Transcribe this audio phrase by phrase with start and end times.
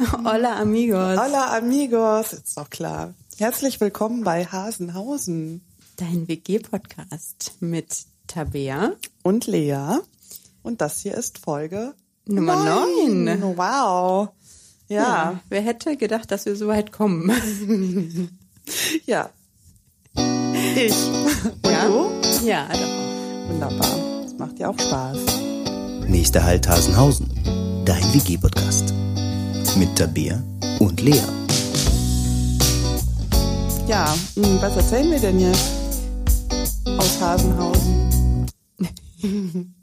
[0.24, 1.18] Hola amigos.
[1.18, 3.12] Hola amigos, ist doch klar.
[3.36, 5.60] Herzlich willkommen bei Hasenhausen.
[5.96, 8.92] Dein WG-Podcast mit Tabea
[9.22, 9.98] und Lea.
[10.62, 11.94] Und das hier ist Folge
[12.24, 13.42] Nummer 9.
[13.56, 14.30] Wow.
[14.88, 14.96] Ja.
[14.96, 15.40] ja.
[15.50, 17.30] Wer hätte gedacht, dass wir so weit kommen?
[19.06, 19.28] ja.
[20.76, 20.94] Ich.
[21.62, 21.86] Und ja?
[21.86, 22.10] du?
[22.46, 23.50] Ja, doch.
[23.50, 24.22] Wunderbar.
[24.22, 25.18] Das macht ja auch Spaß.
[26.08, 27.28] Nächster Halt Hasenhausen.
[27.84, 28.94] Dein WG-Podcast.
[29.76, 30.42] Mit Tabea
[30.78, 31.22] und Lea.
[33.86, 35.70] Ja, hm, was erzählen wir denn jetzt
[36.86, 38.46] aus Hasenhausen?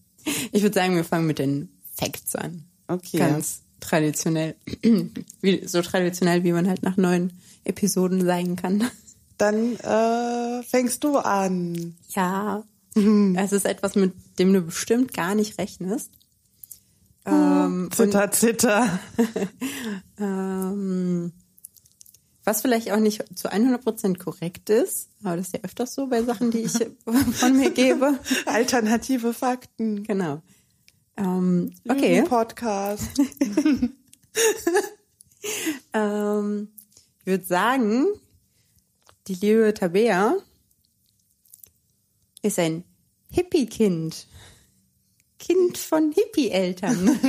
[0.52, 2.66] Ich würde sagen, wir fangen mit den Facts an.
[2.88, 3.18] Okay.
[3.18, 4.56] Ganz traditionell.
[5.42, 7.32] Wie, so traditionell, wie man halt nach neun
[7.64, 8.90] Episoden sein kann.
[9.38, 11.96] Dann äh, fängst du an.
[12.10, 12.64] Ja.
[13.36, 16.10] Es ist etwas, mit dem du bestimmt gar nicht rechnest.
[17.28, 19.00] Ähm, zitter, zitter.
[20.20, 21.34] ähm,
[22.46, 26.24] was vielleicht auch nicht zu 100% korrekt ist, aber das ist ja öfters so bei
[26.24, 26.72] Sachen, die ich
[27.34, 28.18] von mir gebe.
[28.46, 30.04] Alternative Fakten.
[30.04, 30.42] Genau.
[31.18, 32.22] Ähm, okay.
[32.24, 33.20] Podcast.
[35.94, 36.70] ähm,
[37.20, 38.06] ich würde sagen,
[39.28, 40.38] die liebe Tabea
[42.42, 42.86] ist ein
[43.32, 44.28] Hippie-Kind.
[45.40, 47.20] Kind von Hippie-Eltern.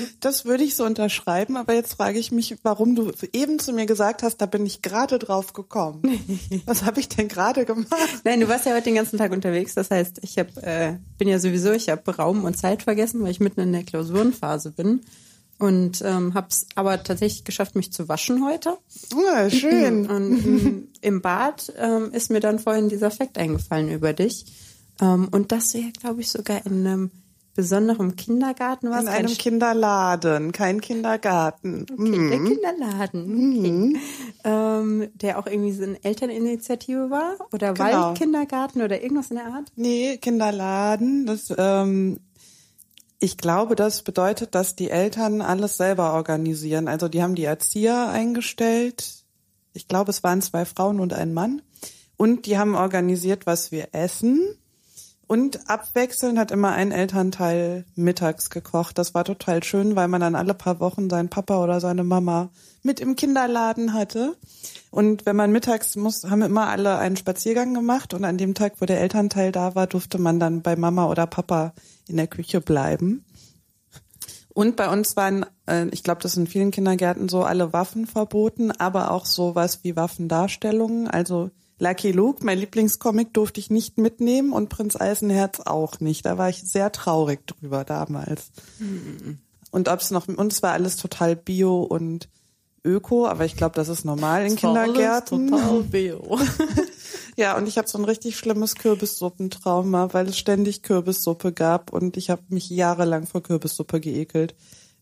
[0.20, 3.86] das würde ich so unterschreiben, aber jetzt frage ich mich, warum du eben zu mir
[3.86, 6.02] gesagt hast, da bin ich gerade drauf gekommen.
[6.66, 7.88] Was habe ich denn gerade gemacht?
[8.24, 9.74] Nein, du warst ja heute den ganzen Tag unterwegs.
[9.74, 13.30] Das heißt, ich hab, äh, bin ja sowieso, ich habe Raum und Zeit vergessen, weil
[13.30, 15.02] ich mitten in der Klausurenphase bin.
[15.60, 18.78] Und ähm, habe es aber tatsächlich geschafft, mich zu waschen heute.
[19.14, 20.08] Ja, schön.
[20.10, 24.46] Und im, im Bad ähm, ist mir dann vorhin dieser Fakt eingefallen über dich.
[25.00, 27.10] Um, und du ja, glaube ich, sogar in einem
[27.54, 29.02] besonderen Kindergarten warst.
[29.02, 31.86] In einem Kinderladen, kein Kindergarten.
[31.90, 32.30] Okay, mhm.
[32.30, 33.70] der Kinderladen, okay.
[33.70, 33.96] mhm.
[34.44, 38.08] ähm, der auch irgendwie so eine Elterninitiative war oder genau.
[38.08, 39.72] Waldkindergarten oder irgendwas in der Art?
[39.76, 41.26] Nee, Kinderladen.
[41.26, 42.20] Das, ähm,
[43.18, 46.88] ich glaube, das bedeutet, dass die Eltern alles selber organisieren.
[46.88, 49.24] Also die haben die Erzieher eingestellt.
[49.72, 51.62] Ich glaube, es waren zwei Frauen und ein Mann.
[52.16, 54.56] Und die haben organisiert, was wir essen.
[55.30, 58.98] Und abwechselnd hat immer ein Elternteil mittags gekocht.
[58.98, 62.50] Das war total schön, weil man dann alle paar Wochen seinen Papa oder seine Mama
[62.82, 64.36] mit im Kinderladen hatte.
[64.90, 68.80] Und wenn man mittags muss, haben immer alle einen Spaziergang gemacht und an dem Tag,
[68.80, 71.74] wo der Elternteil da war, durfte man dann bei Mama oder Papa
[72.08, 73.24] in der Küche bleiben.
[74.52, 78.72] Und bei uns waren, äh, ich glaube, das in vielen Kindergärten so alle Waffen verboten,
[78.72, 81.06] aber auch sowas wie Waffendarstellungen.
[81.06, 86.26] Also Lucky Luke, mein Lieblingscomic, durfte ich nicht mitnehmen und Prinz Eisenherz auch nicht.
[86.26, 88.50] Da war ich sehr traurig drüber damals.
[88.78, 89.38] Mhm.
[89.70, 92.28] Und ob es noch, uns war alles total bio und
[92.84, 95.50] öko, aber ich glaube, das ist normal in das Kindergärten.
[95.50, 96.38] War alles total bio.
[97.36, 102.18] ja, und ich habe so ein richtig schlimmes Kürbissuppentrauma, weil es ständig Kürbissuppe gab und
[102.18, 104.54] ich habe mich jahrelang vor Kürbissuppe geekelt,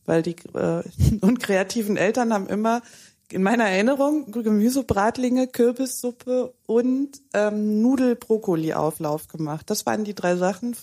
[0.06, 0.82] weil die äh,
[1.22, 2.82] unkreativen Eltern haben immer
[3.30, 9.68] in meiner Erinnerung Gemüsebratlinge, Kürbissuppe und ähm, Nudel-Brokkoli-Auflauf gemacht.
[9.70, 10.74] Das waren die drei Sachen,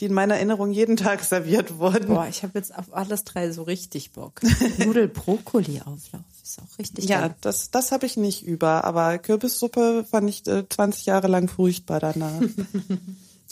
[0.00, 2.08] die in meiner Erinnerung jeden Tag serviert wurden.
[2.08, 4.40] Boah, ich habe jetzt auf alles drei so richtig Bock.
[4.78, 7.34] Nudel-Brokkoli-Auflauf ist auch richtig Ja, geil.
[7.40, 12.00] das, das habe ich nicht über, aber Kürbissuppe fand ich äh, 20 Jahre lang furchtbar
[12.00, 12.40] danach.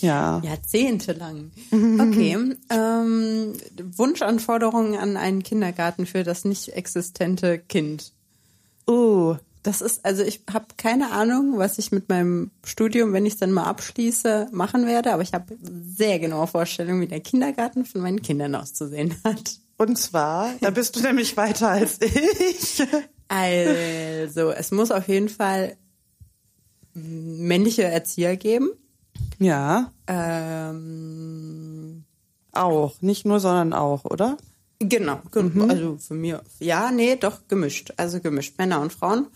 [0.03, 0.41] Ja.
[0.43, 1.51] Jahrzehntelang.
[1.71, 2.35] Okay.
[2.71, 3.53] ähm,
[3.97, 8.15] Wunschanforderungen an einen Kindergarten für das nicht existente Kind.
[8.87, 13.35] Oh, das ist, also ich habe keine Ahnung, was ich mit meinem Studium, wenn ich
[13.35, 17.85] es dann mal abschließe, machen werde, aber ich habe sehr genaue Vorstellungen, wie der Kindergarten
[17.85, 19.59] von meinen Kindern auszusehen hat.
[19.77, 22.83] Und zwar, da bist du nämlich weiter als ich.
[23.29, 25.77] Also, es muss auf jeden Fall
[26.95, 28.71] männliche Erzieher geben.
[29.39, 29.93] Ja.
[30.07, 32.05] Ähm,
[32.53, 34.37] auch, nicht nur, sondern auch, oder?
[34.83, 35.71] Genau, mhm.
[35.71, 39.27] also für mir, ja, nee, doch gemischt, also gemischt, Männer und Frauen.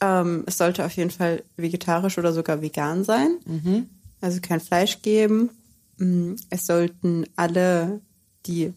[0.00, 3.88] Ähm, es sollte auf jeden Fall vegetarisch oder sogar vegan sein, mhm.
[4.20, 5.50] also kein Fleisch geben.
[5.98, 8.00] Mm, es sollten alle
[8.46, 8.72] die,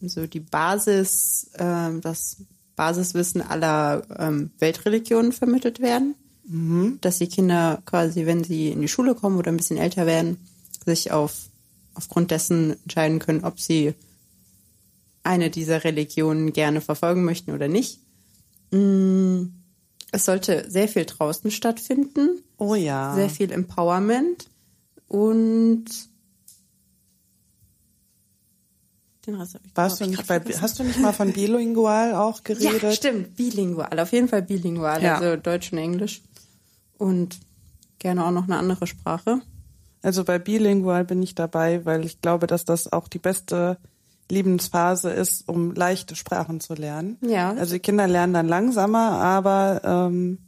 [0.00, 2.36] so die Basis, ähm, das
[2.76, 6.14] Basiswissen aller ähm, Weltreligionen vermittelt werden,
[6.44, 6.98] mhm.
[7.00, 10.36] dass die Kinder quasi, wenn sie in die Schule kommen oder ein bisschen älter werden,
[10.84, 11.48] sich auf
[11.94, 13.94] aufgrund dessen entscheiden können, ob sie
[15.22, 18.00] eine dieser Religionen gerne verfolgen möchten oder nicht.
[18.70, 19.44] Mm,
[20.10, 22.42] es sollte sehr viel draußen stattfinden.
[22.58, 23.14] Oh ja.
[23.14, 24.48] Sehr viel Empowerment
[25.08, 25.84] und
[29.26, 30.62] Den Rest habe ich Warst du nicht bei, vergessen.
[30.62, 32.82] hast du nicht mal von bilingual auch geredet?
[32.82, 33.36] Ja, stimmt.
[33.36, 33.98] Bilingual.
[34.00, 35.02] Auf jeden Fall bilingual.
[35.02, 35.18] Ja.
[35.18, 36.22] Also Deutsch und Englisch.
[36.98, 37.38] Und
[37.98, 39.40] gerne auch noch eine andere Sprache.
[40.02, 43.78] Also bei bilingual bin ich dabei, weil ich glaube, dass das auch die beste
[44.30, 47.18] Lebensphase ist, um leichte Sprachen zu lernen.
[47.20, 47.52] Ja.
[47.52, 50.38] Also die Kinder lernen dann langsamer, aber ähm,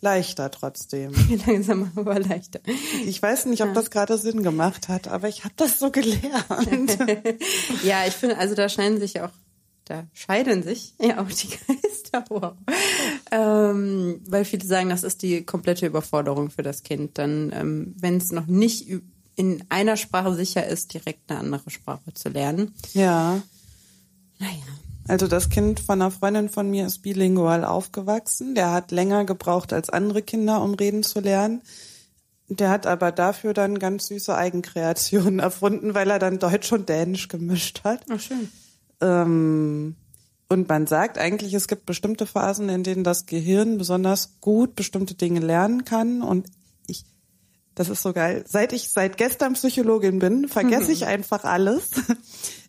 [0.00, 1.12] leichter trotzdem.
[1.46, 2.60] Langsam aber leichter.
[3.04, 6.98] Ich weiß nicht, ob das gerade Sinn gemacht hat, aber ich habe das so gelernt.
[7.82, 9.30] Ja, ich finde, also da scheinen sich auch,
[9.84, 12.24] da scheiden sich ja auch die Geister.
[12.28, 12.52] Wow.
[13.30, 17.18] Ähm, weil viele sagen, das ist die komplette Überforderung für das Kind.
[17.18, 18.88] Dann, ähm, wenn es noch nicht
[19.38, 22.74] in einer Sprache sicher ist, direkt eine andere Sprache zu lernen.
[22.92, 23.40] ja.
[24.40, 24.52] Naja.
[25.08, 28.54] Also das Kind von einer Freundin von mir ist bilingual aufgewachsen.
[28.54, 31.62] Der hat länger gebraucht als andere Kinder, um reden zu lernen.
[32.48, 37.28] Der hat aber dafür dann ganz süße Eigenkreationen erfunden, weil er dann Deutsch und Dänisch
[37.28, 38.02] gemischt hat.
[38.10, 38.50] Ach, schön.
[39.00, 39.96] Ähm,
[40.50, 45.14] und man sagt eigentlich, es gibt bestimmte Phasen, in denen das Gehirn besonders gut bestimmte
[45.14, 46.22] Dinge lernen kann.
[46.22, 46.48] Und
[46.86, 47.04] ich,
[47.78, 48.44] das ist so geil.
[48.46, 51.90] Seit ich seit gestern Psychologin bin, vergesse ich einfach alles.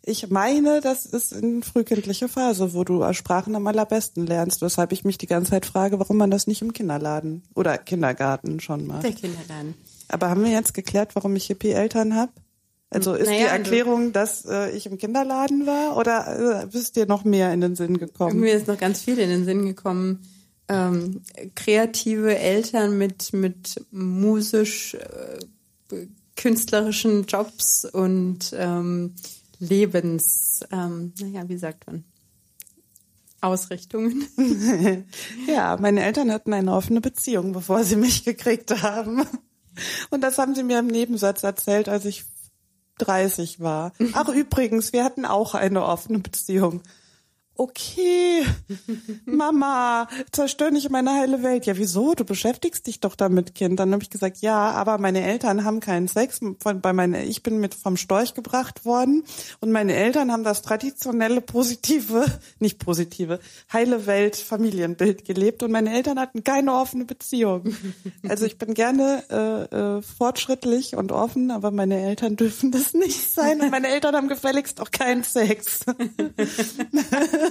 [0.02, 5.04] Ich meine, das ist eine frühkindliche Phase, wo du Sprachen am allerbesten lernst, weshalb ich
[5.04, 9.04] mich die ganze Zeit frage, warum man das nicht im Kinderladen oder Kindergarten schon macht.
[9.04, 9.74] Der Kinderladen.
[10.08, 12.32] Aber haben wir jetzt geklärt, warum ich Hippie-Eltern habe?
[12.88, 16.96] Also ist die Naja, also- Erklärung, dass äh, ich im Kinderladen war oder äh, bist
[16.96, 18.40] dir noch mehr in den Sinn gekommen?
[18.40, 20.22] Mir ist noch ganz viel in den Sinn gekommen.
[20.72, 21.22] Ähm,
[21.56, 26.06] kreative Eltern mit, mit musisch äh,
[26.36, 29.16] künstlerischen Jobs und ähm,
[29.58, 32.04] Lebens, ähm, naja, wie sagt man?
[33.40, 34.26] Ausrichtungen.
[35.48, 39.26] Ja, meine Eltern hatten eine offene Beziehung, bevor sie mich gekriegt haben.
[40.10, 42.24] Und das haben sie mir im Nebensatz erzählt, als ich
[42.98, 43.92] 30 war.
[44.12, 46.82] Ach übrigens, wir hatten auch eine offene Beziehung.
[47.60, 48.46] Okay,
[49.26, 51.66] Mama, zerstör nicht meine heile Welt.
[51.66, 52.14] Ja, wieso?
[52.14, 53.78] Du beschäftigst dich doch damit, Kind.
[53.78, 56.40] Dann habe ich gesagt, ja, aber meine Eltern haben keinen Sex.
[56.58, 59.24] Von, bei meine, ich bin mit vom Storch gebracht worden
[59.60, 62.24] und meine Eltern haben das traditionelle, positive,
[62.60, 63.40] nicht positive,
[63.70, 67.74] heile Welt Familienbild gelebt und meine Eltern hatten keine offene Beziehung.
[68.26, 73.34] Also ich bin gerne äh, äh, fortschrittlich und offen, aber meine Eltern dürfen das nicht
[73.34, 75.80] sein und meine Eltern haben gefälligst auch keinen Sex.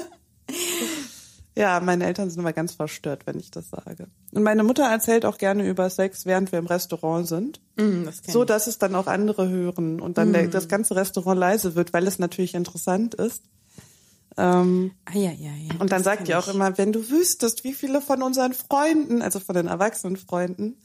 [1.60, 4.08] Ja, meine Eltern sind immer ganz verstört, wenn ich das sage.
[4.32, 7.60] Und meine Mutter erzählt auch gerne über Sex, während wir im Restaurant sind.
[7.76, 11.38] Mm, das So, dass es dann auch andere hören und dann der, das ganze Restaurant
[11.38, 13.44] leise wird, weil es natürlich interessant ist.
[14.38, 15.76] Ähm, ah, ja, ja, ja.
[15.80, 16.54] und dann sagt die auch ich.
[16.54, 20.78] immer, wenn du wüsstest, wie viele von unseren Freunden, also von den erwachsenen Freunden,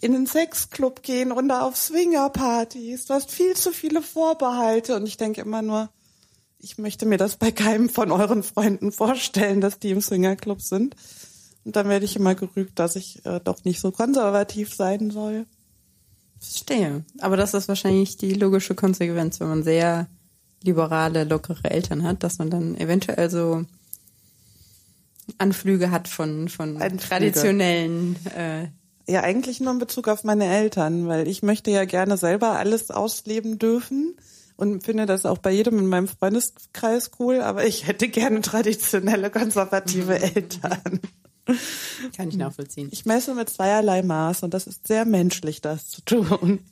[0.00, 4.94] in den Sexclub gehen und da auf Swingerpartys, du hast viel zu viele Vorbehalte.
[4.94, 5.88] Und ich denke immer nur,
[6.62, 10.94] ich möchte mir das bei keinem von euren Freunden vorstellen, dass die im Swingerclub sind.
[11.64, 15.46] Und dann werde ich immer gerügt, dass ich äh, doch nicht so konservativ sein soll.
[16.38, 17.04] Verstehe.
[17.20, 20.08] Aber das ist wahrscheinlich die logische Konsequenz, wenn man sehr
[20.62, 23.64] liberale, lockere Eltern hat, dass man dann eventuell so
[25.38, 27.08] Anflüge hat von, von Anflüge.
[27.08, 28.68] traditionellen äh,
[29.08, 32.90] Ja, eigentlich nur in Bezug auf meine Eltern, weil ich möchte ja gerne selber alles
[32.90, 34.16] ausleben dürfen
[34.56, 39.30] und finde das auch bei jedem in meinem Freundeskreis cool, aber ich hätte gerne traditionelle,
[39.30, 41.00] konservative Eltern.
[42.16, 42.88] Kann ich nachvollziehen.
[42.92, 46.60] Ich messe mit zweierlei Maß und das ist sehr menschlich, das zu tun.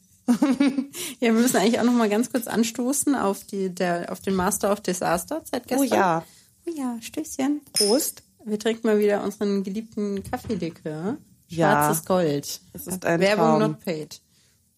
[1.18, 4.34] Ja, wir müssen eigentlich auch noch mal ganz kurz anstoßen auf die der auf den
[4.36, 5.98] Master of Disaster seit Oh gestern.
[5.98, 6.24] ja.
[6.66, 7.62] Oh ja, Stößchen.
[7.72, 8.22] Prost.
[8.44, 11.16] Wir trinken mal wieder unseren geliebten Kaffeelikör.
[11.48, 11.72] Ja.
[11.72, 12.60] Schwarzes Gold.
[12.72, 13.70] Das ist ein Werbung Traum.
[13.72, 14.20] not paid.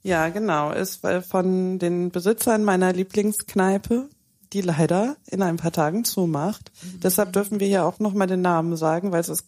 [0.02, 0.73] Ja, genau.
[0.73, 4.09] Ist von den Besitzern meiner Lieblingskneipe,
[4.52, 6.73] die leider in ein paar Tagen zumacht.
[7.02, 9.47] Deshalb dürfen wir hier auch nochmal den Namen sagen, weil es ist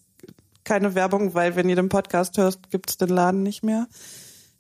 [0.65, 3.87] keine Werbung, weil wenn ihr den Podcast hörst, gibt's den Laden nicht mehr.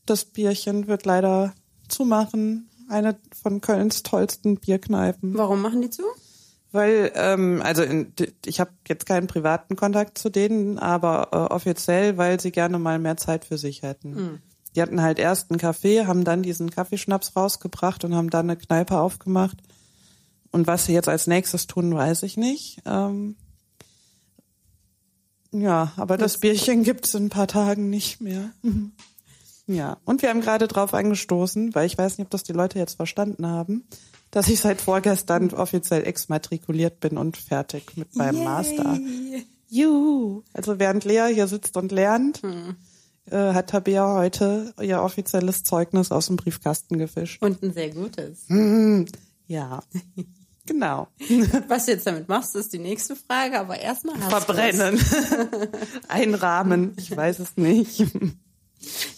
[0.04, 1.54] Das Bierchen wird leider
[1.88, 2.68] zumachen.
[2.88, 5.36] Eine von Kölns tollsten Bierkneipen.
[5.36, 6.02] Warum machen die zu?
[6.72, 8.12] Weil, ähm, also in,
[8.44, 12.98] ich habe jetzt keinen privaten Kontakt zu denen, aber äh, offiziell, weil sie gerne mal
[12.98, 14.42] mehr Zeit für sich hätten.
[14.74, 18.58] Die hatten halt erst einen Kaffee, haben dann diesen Kaffeeschnaps rausgebracht und haben dann eine
[18.58, 19.58] Kneipe aufgemacht.
[20.50, 22.80] Und was sie jetzt als nächstes tun, weiß ich nicht.
[22.86, 23.36] Ähm,
[25.52, 28.50] ja, aber das Bierchen gibt's in ein paar Tagen nicht mehr.
[29.66, 32.78] Ja, und wir haben gerade drauf angestoßen, weil ich weiß nicht, ob das die Leute
[32.78, 33.86] jetzt verstanden haben,
[34.30, 38.98] dass ich seit vorgestern offiziell exmatrikuliert bin und fertig mit meinem Master.
[39.68, 40.42] Juhu.
[40.52, 42.42] Also während Lea hier sitzt und lernt,
[43.30, 47.42] äh, hat Tabea heute ihr offizielles Zeugnis aus dem Briefkasten gefischt.
[47.42, 48.46] Und ein sehr gutes.
[49.46, 49.82] Ja.
[50.66, 51.08] Genau.
[51.68, 54.98] Was du jetzt damit machst, ist die nächste Frage, aber erstmal hast Verbrennen.
[56.08, 56.94] Einrahmen.
[56.96, 58.02] Ich weiß es nicht.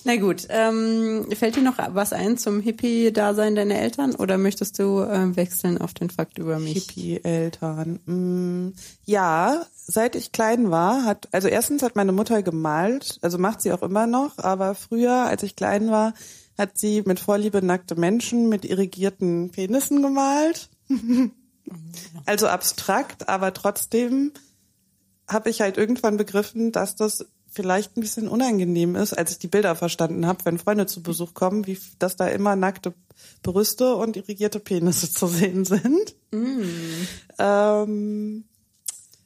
[0.05, 5.01] Na gut, ähm, fällt dir noch was ein zum Hippie-Dasein deiner Eltern oder möchtest du
[5.01, 6.75] äh, wechseln auf den Fakt über mich?
[6.75, 8.01] Hippie-Eltern.
[8.07, 8.73] Mm,
[9.05, 13.73] ja, seit ich klein war, hat, also erstens hat meine Mutter gemalt, also macht sie
[13.73, 16.15] auch immer noch, aber früher, als ich klein war,
[16.59, 20.69] hat sie mit Vorliebe nackte Menschen mit irrigierten Penissen gemalt.
[22.27, 24.33] also abstrakt, aber trotzdem
[25.29, 29.49] habe ich halt irgendwann begriffen, dass das vielleicht ein bisschen unangenehm ist, als ich die
[29.49, 32.95] Bilder verstanden habe, wenn Freunde zu Besuch kommen, wie dass da immer nackte
[33.43, 36.15] Brüste und irrigierte Penisse zu sehen sind.
[36.31, 36.63] Mm.
[37.39, 38.45] Ähm,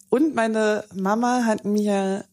[0.08, 2.24] und meine Mama hat mir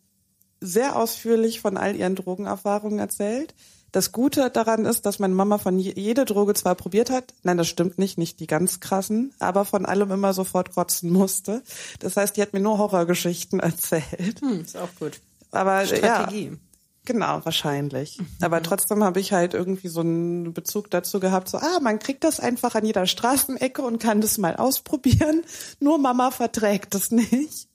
[0.62, 3.54] sehr ausführlich von all ihren Drogenerfahrungen erzählt.
[3.92, 7.68] Das Gute daran ist, dass meine Mama von jede Droge zwar probiert hat, nein, das
[7.68, 11.64] stimmt nicht, nicht die ganz krassen, aber von allem immer sofort kotzen musste.
[12.00, 14.42] Das heißt, die hat mir nur Horrorgeschichten erzählt.
[14.42, 15.22] Hm, ist auch gut.
[15.58, 16.46] Aber Strategie.
[16.46, 16.58] ja,
[17.06, 18.20] genau, wahrscheinlich.
[18.42, 22.24] Aber trotzdem habe ich halt irgendwie so einen Bezug dazu gehabt, so, ah, man kriegt
[22.24, 25.44] das einfach an jeder Straßenecke und kann das mal ausprobieren.
[25.80, 27.68] Nur Mama verträgt das nicht.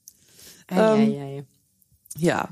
[0.69, 1.45] Ei, ähm, ei, ei.
[2.17, 2.49] Ja.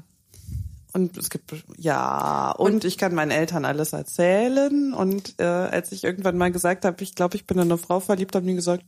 [0.92, 4.92] Und es gibt, ja, und, und, ich kann meinen Eltern alles erzählen.
[4.92, 8.00] Und äh, als ich irgendwann mal gesagt habe, ich glaube, ich bin in eine Frau
[8.00, 8.84] verliebt, haben die gesagt,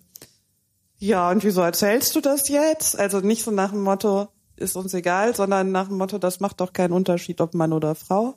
[0.99, 2.97] ja, und wieso erzählst du das jetzt?
[2.97, 6.61] Also nicht so nach dem Motto, ist uns egal, sondern nach dem Motto, das macht
[6.61, 8.37] doch keinen Unterschied, ob Mann oder Frau.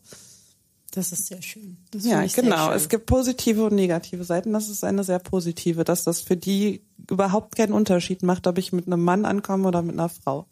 [0.91, 1.77] Das ist sehr schön.
[1.91, 2.71] Das ja, genau.
[2.71, 4.53] Es gibt positive und negative Seiten.
[4.53, 8.71] Das ist eine sehr positive, dass das für die überhaupt keinen Unterschied macht, ob ich
[8.71, 10.45] mit einem Mann ankomme oder mit einer Frau.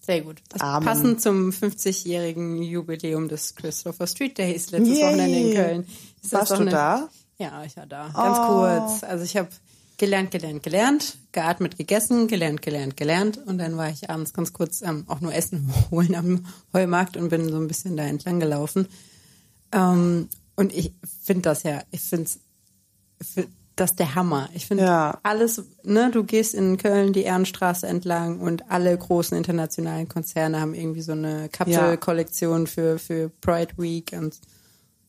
[0.00, 0.42] Sehr gut.
[0.58, 5.06] Passend zum 50-jährigen Jubiläum des Christopher Street Days letztes Yay.
[5.06, 5.86] Wochenende in Köln.
[6.30, 6.70] Warst du eine...
[6.70, 7.08] da?
[7.38, 8.08] Ja, ich war da.
[8.08, 8.46] Ganz oh.
[8.46, 9.04] kurz.
[9.04, 9.50] Also ich habe
[9.98, 13.38] gelernt, gelernt, gelernt, geatmet, gegessen, gelernt, gelernt, gelernt.
[13.46, 17.28] Und dann war ich abends ganz kurz ähm, auch nur Essen holen am Heumarkt und
[17.28, 18.86] bin so ein bisschen da entlang gelaufen.
[19.72, 22.30] Ähm, und ich finde das ja, ich finde
[23.76, 24.48] das der Hammer.
[24.54, 25.18] Ich finde ja.
[25.22, 30.74] alles, ne, du gehst in Köln die Ehrenstraße entlang und alle großen internationalen Konzerne haben
[30.74, 34.38] irgendwie so eine Kapselkollektion für, für Pride Week und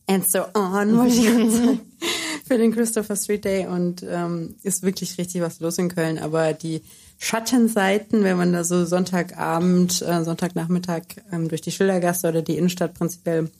[0.08, 1.80] and so on, wollte ich sagen
[2.50, 6.18] für den Christopher Street Day und ähm, ist wirklich richtig was los in Köln.
[6.18, 6.82] Aber die
[7.20, 12.96] Schattenseiten, wenn man da so Sonntagabend, äh, Sonntagnachmittag ähm, durch die Schildergasse oder die Innenstadt
[12.96, 13.52] prinzipiell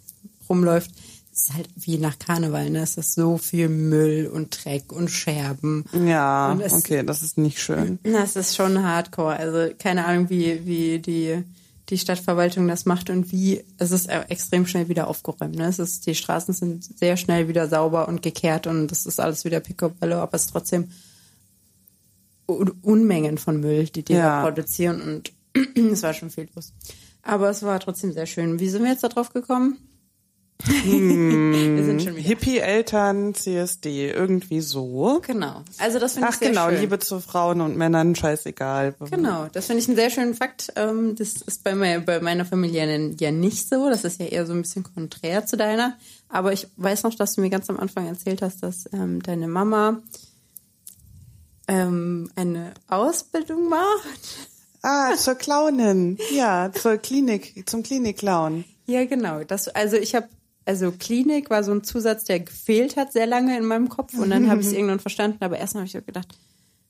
[0.50, 0.90] rumläuft,
[1.32, 2.82] ist halt wie nach Karneval, ne?
[2.82, 5.86] Es ist so viel Müll und Dreck und Scherben.
[5.94, 8.00] Ja, und es, okay, das ist nicht schön.
[8.02, 9.38] Das ist schon hardcore.
[9.38, 11.44] Also keine Ahnung, wie, wie die
[11.90, 15.56] die Stadtverwaltung das macht und wie es ist extrem schnell wieder aufgeräumt.
[15.56, 15.66] Ne?
[15.66, 19.44] Es ist, die Straßen sind sehr schnell wieder sauber und gekehrt und das ist alles
[19.46, 20.90] wieder picobello, aber es ist trotzdem
[22.46, 24.42] Unmengen von Müll, die die ja.
[24.44, 25.34] produzieren und
[25.92, 26.74] es war schon viel los.
[27.22, 28.60] Aber es war trotzdem sehr schön.
[28.60, 29.78] Wie sind wir jetzt da drauf gekommen?
[30.66, 35.22] Hm, wir sind schon Hippie-Eltern, CSD, irgendwie so.
[35.26, 35.64] Genau.
[35.78, 36.82] Also das finde ich Ach sehr genau, schön.
[36.82, 38.96] Liebe zu Frauen und Männern, scheißegal.
[39.10, 40.74] Genau, das finde ich einen sehr schönen Fakt.
[40.76, 43.90] Ähm, das ist bei, mir, bei meiner Familie ja nicht so.
[43.90, 45.98] Das ist ja eher so ein bisschen konträr zu deiner.
[46.28, 49.48] Aber ich weiß noch, dass du mir ganz am Anfang erzählt hast, dass ähm, deine
[49.48, 50.02] Mama
[51.70, 54.50] ähm, eine Ausbildung macht.
[54.82, 56.18] Ah, zur Clownin.
[56.32, 58.66] Ja, zur Klinik, zum Klinik-Clown.
[58.88, 59.44] Ja, genau.
[59.44, 60.28] Das, also ich habe
[60.70, 64.30] also Klinik war so ein Zusatz, der gefehlt hat sehr lange in meinem Kopf und
[64.30, 66.28] dann habe ich es irgendwann verstanden, aber erstmal habe ich so gedacht,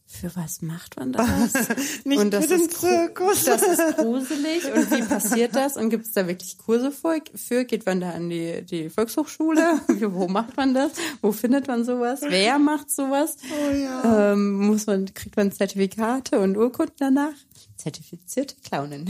[0.06, 1.54] für was macht man das?
[2.04, 3.44] Nicht und das für den Zirkus.
[3.46, 4.66] Das ist gruselig.
[4.66, 5.78] Und wie passiert das?
[5.78, 7.64] Und gibt es da wirklich Kurse für?
[7.64, 9.80] Geht man da an die, die Volkshochschule?
[9.88, 10.94] Wo macht man das?
[11.22, 12.22] Wo findet man sowas?
[12.28, 13.38] Wer macht sowas?
[13.52, 14.34] Oh ja.
[14.34, 17.36] Ähm, muss man, kriegt man Zertifikate und Urkunden danach?
[17.80, 19.10] Zertifizierte Clownin.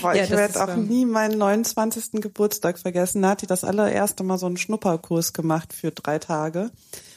[0.00, 2.22] Boah, ja, ich werde auch nie meinen 29.
[2.22, 3.20] Geburtstag vergessen.
[3.20, 6.70] Da hat die das allererste Mal so einen Schnupperkurs gemacht für drei Tage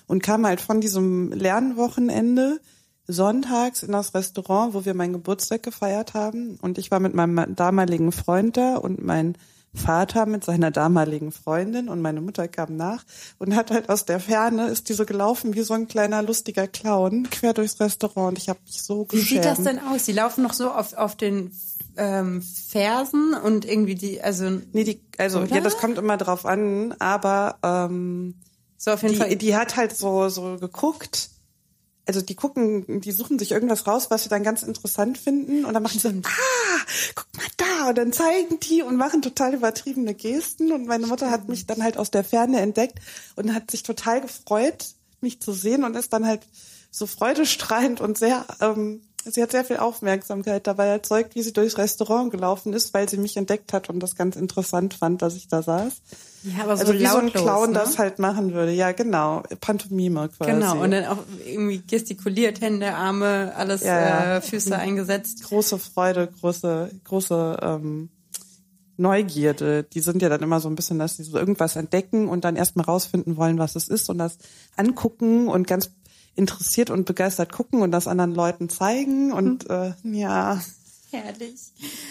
[0.07, 2.59] und kam halt von diesem Lernwochenende
[3.07, 6.57] sonntags in das Restaurant, wo wir meinen Geburtstag gefeiert haben.
[6.61, 9.37] Und ich war mit meinem damaligen Freund da und mein
[9.75, 13.03] Vater mit seiner damaligen Freundin und meine Mutter kam nach
[13.39, 16.67] und hat halt aus der Ferne ist die so gelaufen wie so ein kleiner lustiger
[16.67, 18.29] Clown quer durchs Restaurant.
[18.29, 19.29] Und ich habe mich so geschämt.
[19.29, 20.03] Wie sieht das denn aus?
[20.05, 21.51] Die laufen noch so auf, auf den
[21.97, 25.55] ähm, Fersen und irgendwie die, also nee, die, also oder?
[25.55, 28.35] ja, das kommt immer drauf an, aber ähm,
[28.77, 29.35] so auf jeden die, Fall.
[29.35, 31.29] Die hat halt so so geguckt
[32.05, 35.73] also die gucken, die suchen sich irgendwas raus, was sie dann ganz interessant finden und
[35.73, 36.81] dann machen sie so, ah,
[37.15, 37.89] guck mal da.
[37.89, 40.71] Und dann zeigen die und machen total übertriebene Gesten.
[40.71, 42.99] Und meine Mutter hat mich dann halt aus der Ferne entdeckt
[43.35, 44.87] und hat sich total gefreut,
[45.21, 46.41] mich zu sehen und ist dann halt
[46.91, 51.77] so freudestrahlend und sehr, ähm, sie hat sehr viel Aufmerksamkeit dabei erzeugt, wie sie durchs
[51.77, 55.47] Restaurant gelaufen ist, weil sie mich entdeckt hat und das ganz interessant fand, dass ich
[55.47, 56.01] da saß.
[56.43, 57.73] Ja, aber so also wie so ein lautlos, Clown ne?
[57.73, 58.71] das halt machen würde.
[58.73, 59.43] Ja, genau.
[59.61, 60.51] Pantomime quasi.
[60.51, 64.37] Genau, und dann auch irgendwie gestikuliert, Hände, Arme, alles, ja.
[64.37, 65.43] Äh, Füße eingesetzt.
[65.43, 68.09] große Freude, große, große ähm,
[68.97, 69.83] Neugierde.
[69.83, 72.57] Die sind ja dann immer so ein bisschen, dass sie so irgendwas entdecken und dann
[72.57, 74.37] erstmal rausfinden wollen, was es ist und das
[74.75, 75.91] angucken und ganz
[76.35, 80.59] interessiert und begeistert gucken und das anderen Leuten zeigen und äh, ja.
[81.11, 81.59] Herrlich.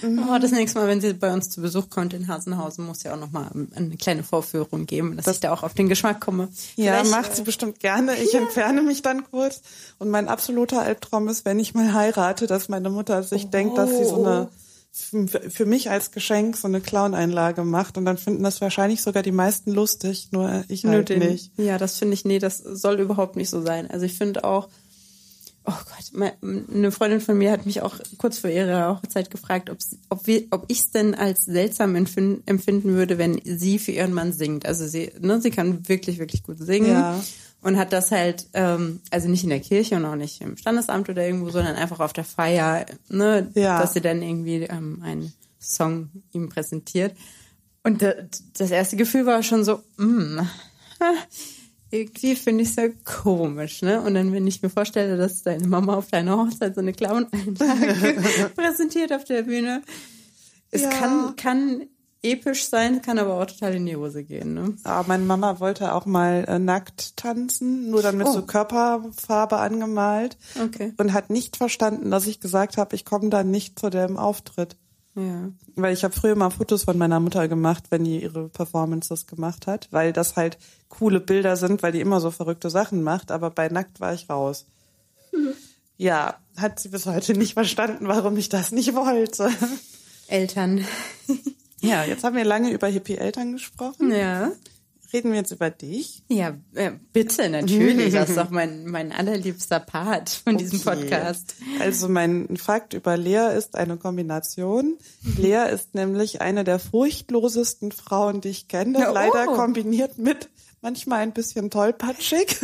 [0.02, 0.28] Mhm.
[0.28, 3.14] Oh, das nächste Mal, wenn sie bei uns zu Besuch kommt in Hasenhausen, muss ja
[3.14, 6.50] auch nochmal eine kleine Vorführung geben, dass ich da auch auf den Geschmack komme.
[6.76, 8.14] Ja, Vielleicht, macht sie bestimmt gerne.
[8.14, 9.60] Ich entferne mich dann kurz.
[9.98, 13.90] Und mein absoluter Albtraum ist, wenn ich mal heirate, dass meine Mutter sich denkt, dass
[13.90, 14.48] sie so eine
[14.92, 17.96] für mich als Geschenk so eine Clown-Einlage macht.
[17.96, 21.50] Und dann finden das wahrscheinlich sogar die meisten lustig, nur ich Nur halt den, nicht.
[21.56, 23.90] Ja, das finde ich, nee, das soll überhaupt nicht so sein.
[23.90, 24.68] Also ich finde auch,
[25.64, 26.32] oh Gott, mein,
[26.70, 30.64] eine Freundin von mir hat mich auch kurz vor ihrer Hochzeit gefragt, ob, wir, ob
[30.68, 34.66] ich es denn als seltsam empfinden, empfinden würde, wenn sie für ihren Mann singt.
[34.66, 36.90] Also sie, ne, sie kann wirklich, wirklich gut singen.
[36.90, 37.20] Ja.
[37.62, 41.08] Und hat das halt, ähm, also nicht in der Kirche und auch nicht im Standesamt
[41.08, 43.80] oder irgendwo, sondern einfach auf der Feier, ne, Ja.
[43.80, 47.14] dass sie dann irgendwie ähm, einen Song ihm präsentiert.
[47.84, 48.14] Und da,
[48.58, 50.40] das erste Gefühl war schon so, mm,
[51.90, 54.00] irgendwie finde ich es ja komisch, ne?
[54.00, 58.50] Und dann, wenn ich mir vorstelle, dass deine Mama auf deiner Hochzeit so eine Clown-Einlage
[58.56, 59.82] präsentiert auf der Bühne,
[60.70, 60.90] es Ja.
[60.90, 61.82] kann, kann
[62.22, 64.76] episch sein, kann aber auch total in die Hose gehen, ne?
[64.84, 68.32] Aber meine Mama wollte auch mal äh, nackt tanzen, nur dann mit Oh.
[68.32, 70.36] so Körperfarbe angemalt.
[70.62, 70.92] Okay.
[70.98, 74.76] Und hat nicht verstanden, dass ich gesagt habe, ich komme dann nicht zu dem Auftritt.
[75.14, 75.50] Ja.
[75.74, 79.66] Weil ich habe früher mal Fotos von meiner Mutter gemacht, wenn die ihre Performances gemacht
[79.66, 80.56] hat, weil das halt
[80.88, 84.30] coole Bilder sind, weil die immer so verrückte Sachen macht, aber bei Nackt war ich
[84.30, 84.64] raus.
[85.98, 89.50] Ja, hat sie bis heute nicht verstanden, warum ich das nicht wollte.
[90.28, 90.84] Eltern.
[91.82, 94.12] Ja, jetzt haben wir lange über Hippie-Eltern gesprochen.
[94.12, 94.52] Ja.
[95.12, 96.22] Reden wir jetzt über dich?
[96.28, 98.14] Ja, äh, bitte, natürlich.
[98.14, 101.00] Das ist doch mein, mein allerliebster Part von diesem Okay.
[101.00, 101.56] Podcast.
[101.80, 104.96] Also mein Fakt über Lea ist eine Kombination.
[105.36, 109.00] Lea ist nämlich eine der furchtlosesten Frauen, die ich kenne.
[109.00, 109.14] Ja, oh.
[109.14, 110.48] Leider kombiniert mit
[110.80, 112.56] manchmal ein bisschen tollpatschig.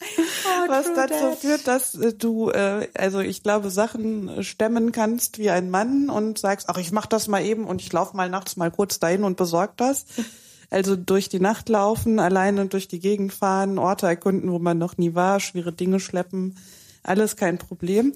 [0.68, 1.38] was true dazu that.
[1.38, 6.10] führt, dass äh, du, äh, also ich glaube, Sachen äh, stemmen kannst wie ein Mann
[6.10, 8.98] und sagst, ach, ich mach das mal eben und ich laufe mal nachts mal kurz
[8.98, 10.06] dahin und besorg das.
[10.72, 14.98] Also durch die Nacht laufen, alleine durch die Gegend fahren, Orte erkunden, wo man noch
[14.98, 16.56] nie war, schwere Dinge schleppen,
[17.02, 18.14] alles kein Problem.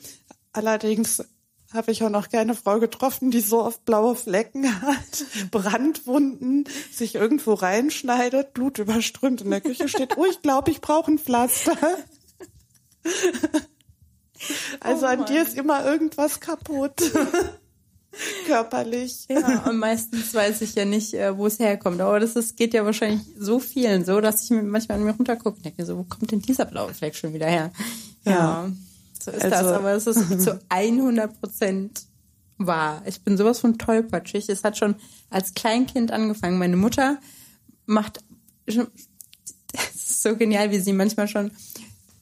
[0.53, 1.25] Allerdings
[1.73, 7.17] habe ich auch noch keine Frau getroffen, die so oft blaue Flecken hat, Brandwunden, sich
[7.17, 11.77] irgendwo reinschneidet, Blut überströmt in der Küche steht, oh, ich glaube, ich brauche ein Pflaster.
[14.81, 17.01] Also Oh an dir ist immer irgendwas kaputt.
[18.47, 19.27] Körperlich.
[19.29, 22.01] Ja, und meistens weiß ich ja nicht, äh, wo es herkommt.
[22.01, 25.13] Aber das ist, geht ja wahrscheinlich so vielen so, dass ich mir manchmal an mir
[25.13, 27.73] runtergucke und denke so, wo kommt denn dieser blaue Fleck schon wieder her?
[28.25, 28.71] Ja,
[29.25, 29.53] so ist das.
[29.53, 32.03] Also- Aber es ist zu 100 Prozent
[32.59, 33.03] wahr.
[33.07, 34.49] Ich bin sowas von tollpatschig.
[34.49, 34.95] Es hat schon
[35.31, 36.59] als Kleinkind angefangen.
[36.59, 37.19] Meine Mutter
[37.87, 38.21] macht,
[38.67, 41.51] das so genial, wie sie manchmal schon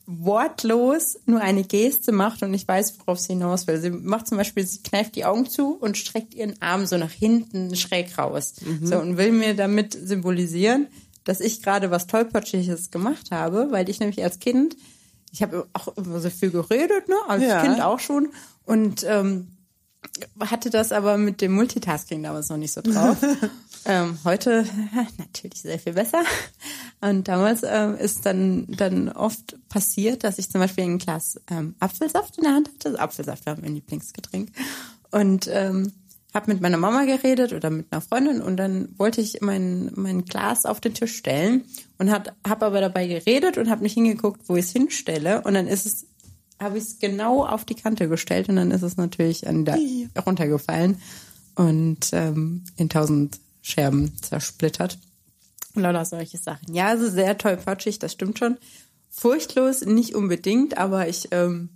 [0.06, 3.80] wortlos nur eine Geste macht und ich weiß, worauf sie hinaus will.
[3.80, 7.10] Sie macht zum Beispiel, sie kneift die Augen zu und streckt ihren Arm so nach
[7.12, 8.54] hinten schräg raus.
[8.82, 10.88] So und will mir damit symbolisieren,
[11.24, 14.76] dass ich gerade was Tollpatschiges gemacht habe, weil ich nämlich als Kind,
[15.32, 17.16] ich habe auch immer so viel geredet, ne?
[17.26, 17.62] Als Ja.
[17.62, 18.28] Kind auch schon.
[18.64, 19.48] Und ähm,
[20.40, 23.16] hatte das aber mit dem Multitasking damals noch nicht so drauf.
[23.86, 24.66] ähm, heute
[25.18, 26.22] natürlich sehr viel besser.
[27.00, 31.74] Und damals ähm, ist dann, dann oft passiert, dass ich zum Beispiel ein Glas ähm,
[31.80, 32.90] Apfelsaft in der Hand hatte.
[32.90, 34.50] Also Apfelsaft war mein Lieblingsgetränk.
[35.10, 35.92] Und ähm,
[36.34, 40.24] habe mit meiner Mama geredet oder mit einer Freundin und dann wollte ich mein, mein
[40.24, 41.64] Glas auf den Tisch stellen
[41.98, 45.42] und habe hab aber dabei geredet und habe nicht hingeguckt, wo ich es hinstelle.
[45.42, 46.06] Und dann ist es
[46.62, 49.78] habe ich es genau auf die Kante gestellt und dann ist es natürlich der,
[50.24, 51.02] runtergefallen
[51.56, 54.98] und ähm, in tausend Scherben zersplittert.
[55.74, 56.72] Und lauter solche Sachen.
[56.72, 58.58] Ja, also sehr tollpatschig, das stimmt schon.
[59.10, 61.68] Furchtlos nicht unbedingt, aber ich ähm,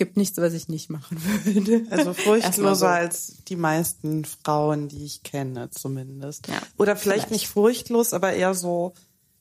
[0.00, 1.86] gibt nichts, was ich nicht machen würde.
[1.90, 2.86] Also furchtloser so.
[2.86, 6.48] als die meisten Frauen, die ich kenne, zumindest.
[6.48, 7.30] Ja, Oder vielleicht, vielleicht.
[7.30, 8.94] nicht furchtlos, aber eher so,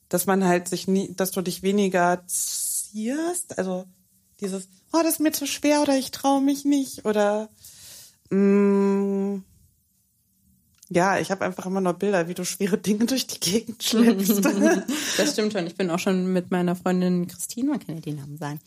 [0.09, 3.57] dass man halt sich nie, dass du dich weniger zierst.
[3.57, 3.85] Also
[4.41, 7.47] dieses, oh, das ist mir zu schwer oder ich traue mich nicht oder
[8.29, 9.41] mh,
[10.91, 14.43] Ja, ich habe einfach immer noch Bilder, wie du schwere Dinge durch die Gegend schleppst.
[15.17, 15.67] das stimmt schon.
[15.67, 18.60] Ich bin auch schon mit meiner Freundin Christine, man kann ja den Namen sagen,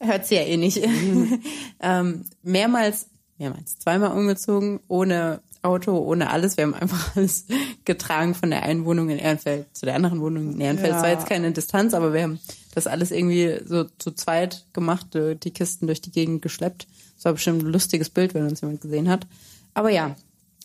[0.00, 0.80] hört sie ja eh nicht,
[1.80, 3.06] ähm, mehrmals,
[3.38, 6.56] mehrmals, zweimal umgezogen, ohne Auto, ohne alles.
[6.56, 7.46] Wir haben einfach alles
[7.84, 10.90] getragen von der einen Wohnung in Ehrenfeld zu der anderen Wohnung in Ehrenfeld.
[10.90, 11.02] Es Ja.
[11.02, 12.40] war jetzt keine Distanz, aber wir haben
[12.74, 16.88] das alles irgendwie so zu zweit gemacht, die Kisten durch die Gegend geschleppt.
[17.16, 19.26] Das war bestimmt ein lustiges Bild, wenn uns jemand gesehen hat.
[19.74, 20.16] Aber ja,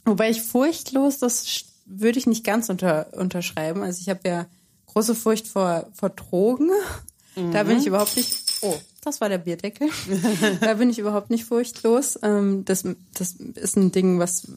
[0.06, 3.84] wobei ich furchtlos, das würde ich nicht ganz unter, unterschreiben.
[3.84, 4.46] Also ich habe ja
[4.88, 6.70] große Furcht vor, vor Drogen.
[7.52, 8.34] Da bin ich überhaupt nicht.
[8.62, 9.90] Oh, das war der Bierdeckel.
[10.62, 12.18] da bin ich überhaupt nicht furchtlos.
[12.24, 14.48] Ähm, das, das ist ein Ding, was.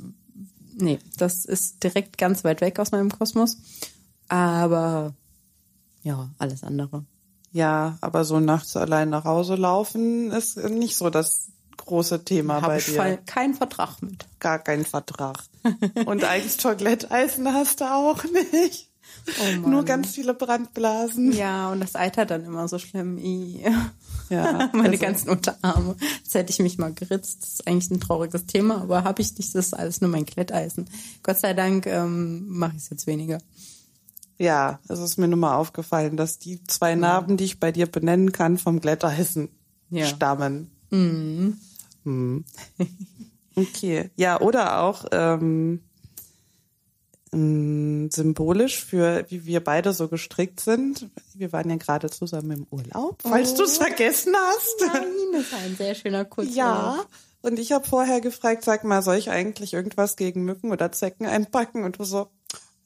[0.77, 3.57] Nee, das ist direkt ganz weit weg aus meinem Kosmos.
[4.29, 5.13] Aber
[6.05, 7.05] ja, alles andere.
[7.51, 12.79] ja, aber so nachts allein nach Hause laufen ist nicht so das große Thema bei
[12.79, 12.95] ich dir.
[12.97, 14.27] voll keinen Vertrag mit.
[14.41, 15.43] Gar keinen Vertrag.
[16.07, 18.89] Und eigenes Toiletteisen hast du auch nicht.
[19.63, 19.69] Oh.
[19.69, 21.33] Nur ganz viele Brandblasen.
[21.33, 23.19] Ja, und das eitert dann immer so schlimm.
[23.19, 23.63] I.
[24.31, 25.97] Ja, Meine also- ganzen Unterarme.
[26.23, 27.43] Jetzt hätte ich mich mal geritzt.
[27.43, 29.55] Das ist eigentlich ein trauriges Thema, aber habe ich nicht.
[29.55, 30.89] Das ist alles nur mein Kletteisen.
[31.23, 33.39] Gott sei Dank ähm, mache ich es jetzt weniger.
[34.39, 37.87] Ja, es ist mir nur mal aufgefallen, dass die zwei Narben, die ich bei dir
[37.87, 39.49] benennen kann, vom Glätteisen
[39.91, 40.07] Ja.
[40.07, 40.71] stammen.
[40.91, 41.59] Mhm.
[43.59, 44.11] Okay.
[44.15, 45.83] Ja, oder auch ähm,
[47.33, 51.09] ähm, symbolisch für, wie wir beide so gestrickt sind.
[51.35, 54.77] Wir waren ja gerade zusammen im Urlaub, falls du es vergessen hast.
[54.81, 56.57] Nein, das war ein sehr schöner Kurzurlaub.
[56.57, 57.05] Ja.
[57.43, 61.27] Und ich habe vorher gefragt, sag mal, soll ich eigentlich irgendwas gegen Mücken oder Zecken
[61.27, 61.85] einpacken?
[61.85, 62.29] Und du so,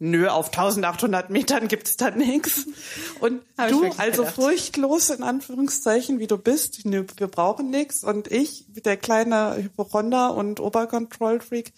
[0.02, 2.66] nö, auf 1800 Metern gibt's da nichts.
[3.20, 4.34] Und Hab du, also gedacht.
[4.34, 8.02] furchtlos in Anführungszeichen, wie du bist, nö, wir brauchen nichts.
[8.02, 11.72] Und ich, der kleine Hypochonder und Oberkontrollfreak,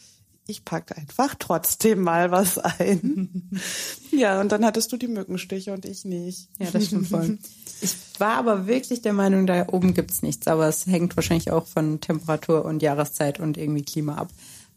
[0.47, 3.61] ich pack einfach trotzdem mal was ein.
[4.11, 6.49] ja, und dann hattest du die Mückenstiche und ich nicht.
[6.59, 7.39] Ja, das stimmt voll.
[7.81, 10.47] Ich war aber wirklich der Meinung, da oben gibt's nichts.
[10.47, 14.29] Aber es hängt wahrscheinlich auch von Temperatur und Jahreszeit und irgendwie Klima ab.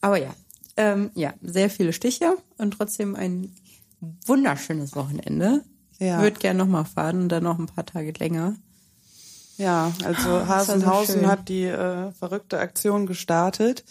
[0.02, 0.34] Aber ja,
[0.78, 3.54] ähm, ja, sehr viele Stiche und trotzdem ein
[4.26, 5.64] wunderschönes Wochenende.
[6.00, 6.18] Ja.
[6.18, 8.56] Ich würde gerne nochmal fahren und dann noch ein paar Tage länger.
[9.58, 11.28] Ja, also so Hasenhausen schön.
[11.28, 13.84] hat die äh, verrückte Aktion gestartet.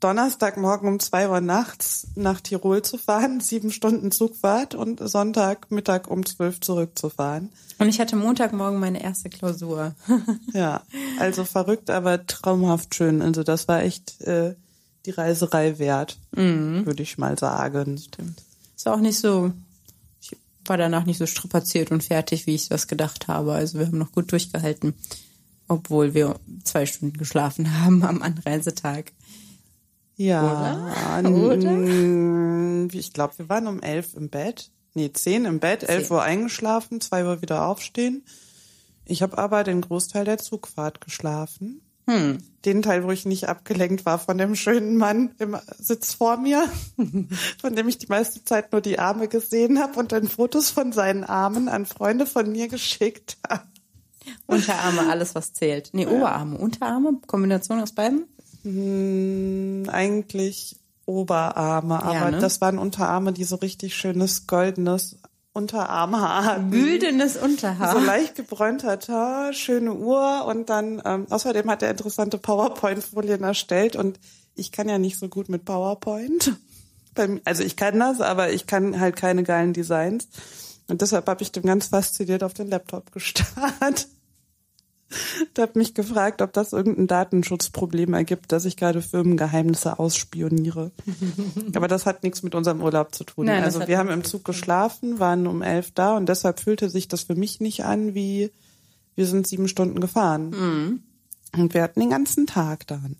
[0.00, 6.24] Donnerstagmorgen um zwei Uhr nachts nach Tirol zu fahren, sieben Stunden Zugfahrt und Sonntagmittag um
[6.24, 7.50] zwölf zurückzufahren.
[7.78, 9.94] Und ich hatte Montagmorgen meine erste Klausur.
[10.52, 10.82] Ja,
[11.18, 13.22] also verrückt, aber traumhaft schön.
[13.22, 14.54] Also das war echt äh,
[15.08, 17.96] die Reiserei wert, würde ich mal sagen.
[17.98, 18.42] Stimmt.
[18.76, 19.52] Ist auch nicht so,
[20.20, 20.32] ich
[20.66, 23.52] war danach nicht so strapaziert und fertig, wie ich das gedacht habe.
[23.54, 24.94] Also wir haben noch gut durchgehalten,
[25.66, 29.12] obwohl wir zwei Stunden geschlafen haben am Anreisetag.
[30.16, 30.92] Ja,
[31.24, 31.66] Oder?
[31.68, 34.70] n- ich glaube, wir waren um elf im Bett.
[34.94, 36.10] Nee, zehn im Bett, elf.
[36.10, 38.24] Uhr eingeschlafen, zwei Uhr wieder aufstehen.
[39.04, 41.80] Ich habe aber den Großteil der Zugfahrt geschlafen.
[42.08, 42.38] Hm.
[42.64, 46.64] Den Teil, wo ich nicht abgelenkt war von dem schönen Mann im Sitz vor mir,
[47.60, 50.92] von dem ich die meiste Zeit nur die Arme gesehen habe und dann Fotos von
[50.92, 53.62] seinen Armen an Freunde von mir geschickt habe.
[54.46, 55.90] Unterarme, alles was zählt.
[55.92, 58.24] Nee, Oberarme, Unterarme, Kombination aus beiden?
[58.62, 62.38] Hm, eigentlich Oberarme, aber Ja, ne?
[62.38, 65.16] das waren Unterarme, die so richtig schönes goldenes
[65.58, 66.60] Unterarmhaar.
[66.70, 67.92] Güldenes Unterhaar.
[67.92, 73.96] So leicht gebräunter Haar, schöne Uhr und dann ähm, außerdem hat er interessante PowerPoint-Folien erstellt
[73.96, 74.18] und
[74.54, 76.56] ich kann ja nicht so gut mit PowerPoint.
[77.44, 80.28] Also ich kann das, aber ich kann halt keine geilen Designs.
[80.86, 84.08] Und deshalb habe ich dem ganz fasziniert auf den Laptop gestarrt.
[85.40, 90.92] Und habe mich gefragt, ob das irgendein Datenschutzproblem ergibt, dass ich gerade Firmengeheimnisse ausspioniere.
[91.74, 93.46] Aber das hat nichts mit unserem Urlaub zu tun.
[93.46, 97.08] Nein, also wir haben im Zug geschlafen, waren um elf da und deshalb fühlte sich
[97.08, 98.50] das für mich nicht an, wie
[99.14, 100.50] wir sind sieben Stunden gefahren.
[100.50, 101.02] Mhm.
[101.56, 103.16] Und wir hatten den ganzen Tag dann.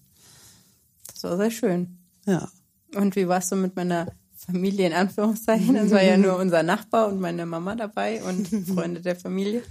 [1.12, 1.98] Das war sehr schön.
[2.26, 2.48] Ja.
[2.94, 5.74] Und wie warst du mit meiner Familie in Anführungszeichen?
[5.76, 9.62] Es war ja nur unser Nachbar und meine Mama dabei und Freunde der Familie.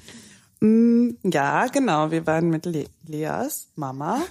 [0.60, 2.12] Mm, Ja, genau.
[2.12, 4.22] Wir waren mit Le Leas Mama,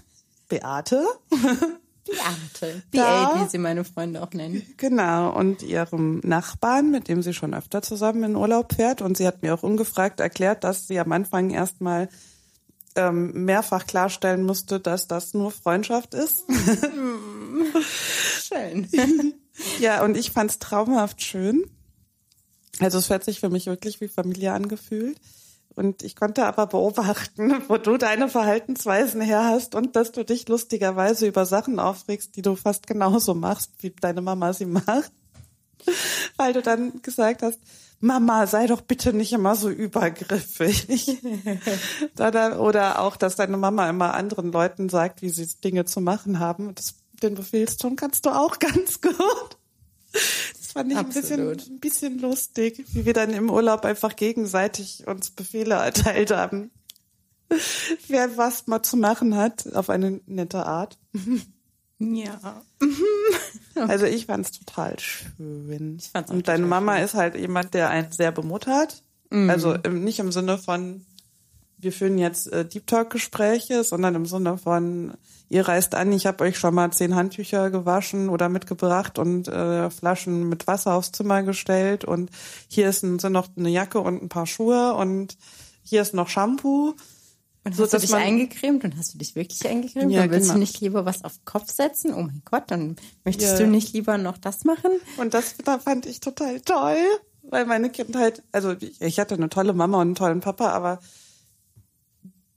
[0.48, 2.82] Beate, Beate.
[2.92, 4.62] BA, wie sie meine Freunde auch nennen.
[4.76, 9.02] genau, und ihrem Nachbarn, mit dem sie schon öfter zusammen in Urlaub fährt.
[9.02, 12.08] Und sie hat mir auch ungefragt erklärt, dass sie am Anfang erstmal
[12.94, 16.44] ähm, mehrfach klarstellen musste, dass das nur Freundschaft ist.
[18.48, 18.88] Schön.
[19.80, 21.64] Ja, und ich fand's traumhaft schön.
[22.78, 25.18] Also es hat sich für mich wirklich wie Familie angefühlt,
[25.76, 30.48] Und ich konnte aber beobachten, wo du deine Verhaltensweisen her hast und dass du dich
[30.48, 35.12] lustigerweise über Sachen aufregst, die du fast genauso machst, wie deine Mama sie macht.
[36.38, 37.60] Weil du dann gesagt hast,
[38.00, 41.18] Mama, sei doch bitte nicht immer so übergriffig.
[42.18, 46.74] Oder auch, dass deine Mama immer anderen Leuten sagt, wie sie Dinge zu machen haben.
[46.74, 49.56] Das, den Befehlston kannst du auch ganz gut
[50.76, 55.30] fand ich ein bisschen, ein bisschen lustig, wie wir dann im Urlaub einfach gegenseitig uns
[55.30, 56.70] Befehle erteilt haben.
[58.08, 60.98] Wer was mal zu machen hat, auf eine nette Art.
[61.98, 62.62] Ja.
[63.74, 65.98] Also ich fand es total schön.
[65.98, 67.04] Ich fand's Und deine Mama schön.
[67.04, 69.02] ist halt jemand, der einen sehr bemuttert.
[69.28, 69.50] Mhm.
[69.50, 71.04] Also nicht im Sinne von,
[71.87, 75.14] wir führen jetzt äh, Deep Talk Gespräche, sondern im Sinne von,
[75.49, 79.88] ihr reist an, ich habe euch schon mal zehn Handtücher gewaschen oder mitgebracht und äh,
[79.88, 82.31] Flaschen mit Wasser aufs Zimmer gestellt und
[82.66, 85.37] hier ist ein, sind noch eine Jacke und ein paar Schuhe und
[85.85, 86.94] hier ist noch Shampoo.
[87.62, 90.11] Und hast so, du dich eingecremt und hast du dich wirklich eingecremt?
[90.11, 90.55] Ja, und willst genau.
[90.55, 92.14] du nicht lieber was auf den Kopf setzen?
[92.14, 93.59] Oh mein Gott, dann möchtest ja.
[93.59, 94.90] du nicht lieber noch das machen?
[95.18, 96.96] Und das da fand ich total toll,
[97.42, 100.99] weil meine Kindheit, also ich hatte eine tolle Mama und einen tollen Papa, aber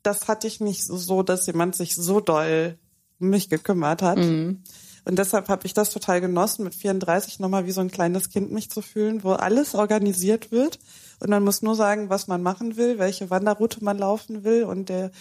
[0.04, 2.78] das hatte ich nicht so, dass jemand sich so doll
[3.20, 4.18] um mich gekümmert hat.
[4.18, 4.64] Mhm.
[5.06, 8.52] Und deshalb habe ich das total genossen, mit 34 nochmal wie so ein kleines Kind
[8.52, 10.80] mich zu fühlen, wo alles organisiert wird.
[11.20, 14.64] Und man muss nur sagen, was man machen will, welche Wanderroute man laufen will.
[14.64, 15.12] Und der,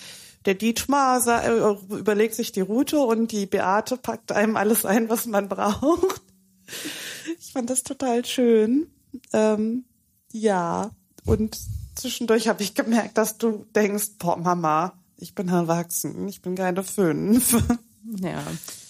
[0.45, 5.27] der Dietmar äh, überlegt sich die Route und die Beate packt einem alles ein, was
[5.27, 6.23] man braucht.
[7.41, 8.89] Ich fand das total schön.
[9.33, 9.85] Ähm,
[10.33, 10.91] ja,
[11.25, 11.59] und
[12.01, 16.83] zwischendurch habe ich gemerkt, dass du denkst, boah, Mama, ich bin erwachsen, ich bin keine
[16.83, 17.57] fünf.
[18.23, 18.43] Ja,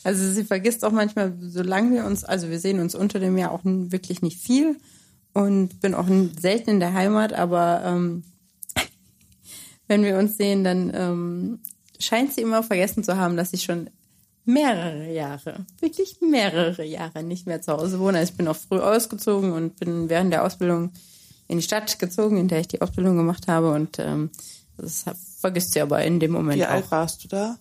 [0.05, 3.51] also sie vergisst auch manchmal, solange wir uns, also wir sehen uns unter dem Jahr
[3.51, 4.77] auch wirklich nicht viel
[5.33, 6.07] und bin auch
[6.39, 8.23] selten in der Heimat, aber ähm,
[9.89, 11.59] wenn wir uns sehen, dann ähm,
[11.99, 13.91] scheint sie immer vergessen zu haben, dass ich schon
[14.45, 18.19] mehrere Jahre, wirklich mehrere Jahre nicht mehr zu Hause wohne.
[18.19, 20.93] Also ich bin auch früh ausgezogen und bin während der Ausbildung
[21.49, 23.73] in die Stadt gezogen, in der ich die Ausbildung gemacht habe.
[23.73, 24.31] Und ähm,
[24.77, 25.05] das
[25.41, 26.71] vergisst sie aber in dem Moment Wie auch.
[26.71, 27.59] Wie alt warst du da?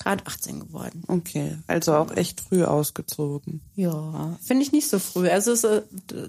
[0.00, 1.04] Gerade 18 geworden.
[1.06, 3.60] Okay, also auch echt früh ausgezogen.
[3.76, 5.28] Ja, finde ich nicht so früh.
[5.28, 5.82] Also ist, äh,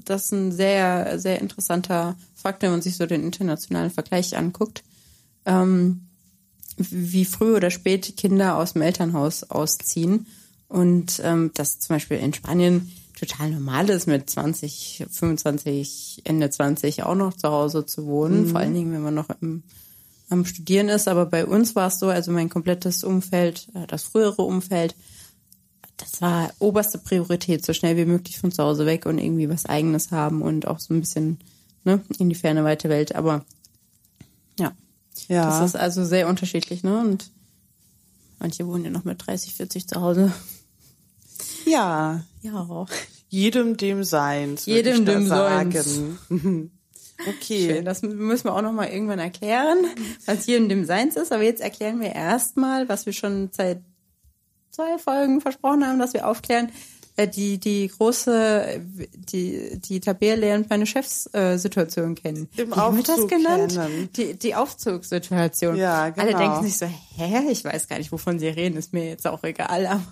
[0.06, 4.84] das ist ein sehr, sehr interessanter Fakt, wenn man sich so den internationalen Vergleich anguckt.
[5.46, 6.08] Ähm,
[6.78, 10.28] wie früh oder spät Kinder aus dem Elternhaus ausziehen.
[10.68, 17.04] Und ähm, das zum Beispiel in Spanien total normal ist, mit 20, 25, Ende 20
[17.04, 18.44] auch noch zu Hause zu wohnen.
[18.44, 18.48] Mhm.
[18.50, 19.64] Vor allen Dingen, wenn man noch im,
[20.30, 21.08] am Studieren ist.
[21.08, 24.96] Aber bei uns war es so, also mein komplettes Umfeld, äh, das frühere Umfeld,
[25.98, 29.66] das war oberste Priorität, so schnell wie möglich von zu Hause weg und irgendwie was
[29.66, 31.40] Eigenes haben und auch so ein bisschen
[31.86, 33.16] ne, in die ferne weite Welt.
[33.16, 33.46] Aber
[34.60, 34.74] ja,
[35.30, 35.46] ja.
[35.46, 36.84] das ist also sehr unterschiedlich.
[36.84, 37.00] Ne?
[37.00, 37.32] Und
[38.40, 40.34] manche wohnen ja noch mit 30, 40 zu Hause.
[41.66, 42.24] Ja.
[42.46, 42.86] Ja.
[43.30, 44.66] Jedem dem Seins.
[44.66, 46.00] Jedem dem Seins.
[47.28, 47.70] Okay.
[47.70, 49.78] Schön, das müssen wir auch noch mal irgendwann erklären,
[50.26, 51.32] was jedem dem Seins ist.
[51.32, 53.80] Aber jetzt erklären wir erstmal, was wir schon seit
[54.70, 56.74] zwei Folgen versprochen haben, dass wir aufklären,
[57.16, 58.82] äh, die die große
[59.14, 62.50] die die Tabea lernt meine Chefs-Situation äh, kennen.
[62.58, 63.74] Im Wie haben wir das genannt?
[63.76, 64.10] Kennen.
[64.18, 65.78] Die die Aufzugssituation.
[65.78, 66.22] Ja, genau.
[66.22, 69.26] Alle denken sich so, hä, ich weiß gar nicht, wovon sie reden, ist mir jetzt
[69.26, 69.88] auch egal.
[69.88, 70.04] Aber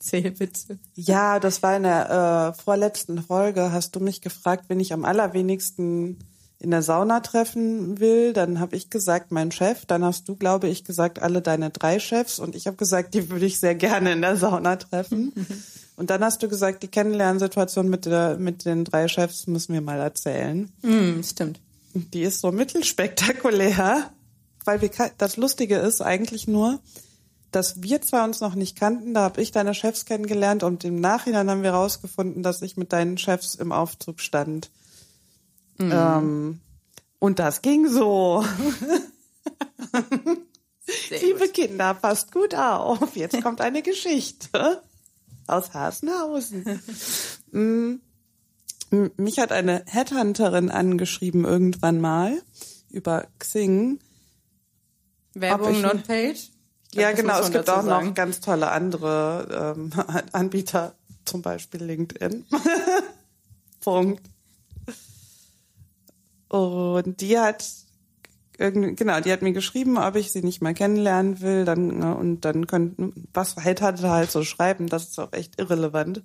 [0.00, 0.78] Erzähl bitte.
[0.94, 3.70] Ja, das war in der äh, vorletzten Folge.
[3.70, 6.18] Hast du mich gefragt, wen ich am allerwenigsten
[6.58, 8.32] in der Sauna treffen will?
[8.32, 9.84] Dann habe ich gesagt, mein Chef.
[9.84, 12.38] Dann hast du, glaube ich, gesagt, alle deine drei Chefs.
[12.38, 15.34] Und ich habe gesagt, die würde ich sehr gerne in der Sauna treffen.
[15.96, 19.82] Und dann hast du gesagt, die Kennenlernsituation mit, der, mit den drei Chefs müssen wir
[19.82, 20.72] mal erzählen.
[20.80, 21.60] Mm, stimmt.
[21.92, 24.10] Die ist so mittelspektakulär,
[24.64, 26.80] weil wir, das Lustige ist eigentlich nur,
[27.50, 31.00] dass wir zwar uns noch nicht kannten, da habe ich deine Chefs kennengelernt und im
[31.00, 34.70] Nachhinein haben wir herausgefunden, dass ich mit deinen Chefs im Aufzug stand.
[35.78, 35.92] Mhm.
[35.92, 36.60] Ähm,
[37.18, 38.44] und das ging so.
[41.10, 41.48] Liebe.
[41.48, 43.14] Kinder, passt gut auf.
[43.16, 44.82] Jetzt kommt eine Geschichte
[45.46, 46.80] aus Hasenhausen.
[47.52, 47.94] Mm,
[49.16, 52.40] mich hat eine Headhunterin angeschrieben irgendwann mal
[52.90, 53.98] über Xing.
[55.34, 56.50] Werbung not paid?
[56.94, 57.40] Ja, genau.
[57.40, 58.08] Es gibt auch sagen.
[58.08, 59.92] noch ganz tolle andere ähm,
[60.32, 62.46] Anbieter, zum Beispiel LinkedIn.
[63.80, 64.22] Punkt.
[66.48, 67.64] Und die hat
[68.58, 72.14] irgendwie, genau, die hat mir geschrieben, ob ich sie nicht mal kennenlernen will, dann ne,
[72.14, 76.22] und dann könnten, was halt hatte halt so schreiben, das ist auch echt irrelevant.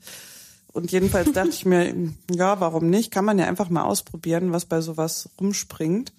[0.74, 1.96] Und jedenfalls dachte ich mir,
[2.32, 3.12] ja, warum nicht?
[3.12, 6.12] Kann man ja einfach mal ausprobieren, was bei sowas rumspringt.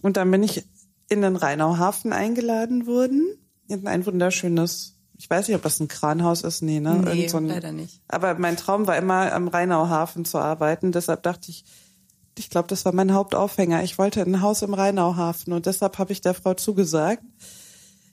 [0.00, 0.64] Und dann bin ich
[1.08, 3.22] in den Rheinauhafen eingeladen worden,
[3.68, 6.94] in ein wunderschönes, ich weiß nicht, ob das ein Kranhaus ist, nee, ne?
[7.04, 8.00] Nee, Irgend so ein, leider nicht.
[8.08, 10.92] Aber mein Traum war immer, am Rheinauhafen zu arbeiten.
[10.92, 11.64] Deshalb dachte ich,
[12.36, 13.82] ich glaube, das war mein Hauptaufhänger.
[13.84, 17.22] Ich wollte ein Haus im Rheinauhafen und deshalb habe ich der Frau zugesagt.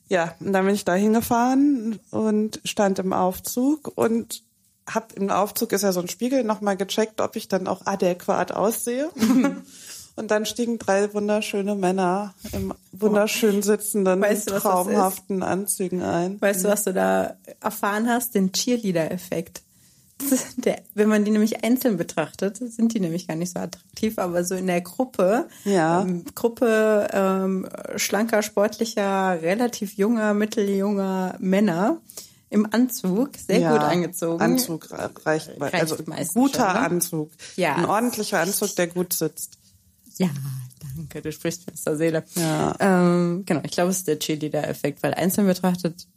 [0.07, 4.43] Ja, und dann bin ich da hingefahren und stand im Aufzug und
[4.87, 8.51] hab im Aufzug ist ja so ein Spiegel nochmal gecheckt, ob ich dann auch adäquat
[8.51, 9.09] aussehe.
[10.15, 16.39] und dann stiegen drei wunderschöne Männer im wunderschön sitzenden, Weißt du, traumhaften Anzügen ein.
[16.41, 18.35] Weißt du, was du da erfahren hast?
[18.35, 19.61] Den Cheerleader-Effekt.
[20.57, 24.43] Der, wenn man die nämlich einzeln betrachtet, sind die nämlich gar nicht so attraktiv, aber
[24.43, 26.01] so in der Gruppe, Ja.
[26.03, 31.97] ähm, Gruppe ähm, schlanker, sportlicher, relativ junger, mitteljunger Männer
[32.51, 34.41] im Anzug, sehr Ja, gut angezogen.
[34.43, 36.79] Anzug re- reicht, Reicht also guter schon, ne?
[36.81, 37.31] Anzug.
[37.55, 37.75] Ja.
[37.77, 39.57] Ein ordentlicher Anzug, der gut sitzt.
[40.25, 40.29] Ja,
[40.95, 42.23] danke, du sprichst mir aus der Seele.
[42.35, 42.75] Ja.
[42.79, 46.07] Ähm, genau, ich glaube, es ist der Cheerleader-Effekt, weil einzeln betrachtet,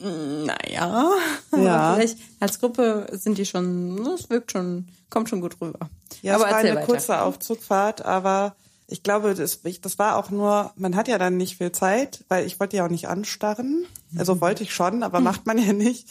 [0.00, 1.10] mm, naja,
[1.56, 1.94] Ja.
[1.96, 5.88] vielleicht als Gruppe sind die schon, es wirkt schon, kommt schon gut rüber.
[6.22, 6.86] Ja, aber es war eine weiter.
[6.86, 8.56] kurze Aufzugfahrt, aber
[8.86, 12.24] ich glaube, das, ich- das war auch nur, man hat ja dann nicht viel Zeit,
[12.28, 13.84] weil ich wollte ja auch nicht anstarren.
[14.16, 16.08] Also wollte ich schon, aber macht man ja nicht.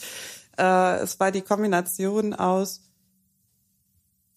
[0.58, 2.80] Äh, es war die Kombination aus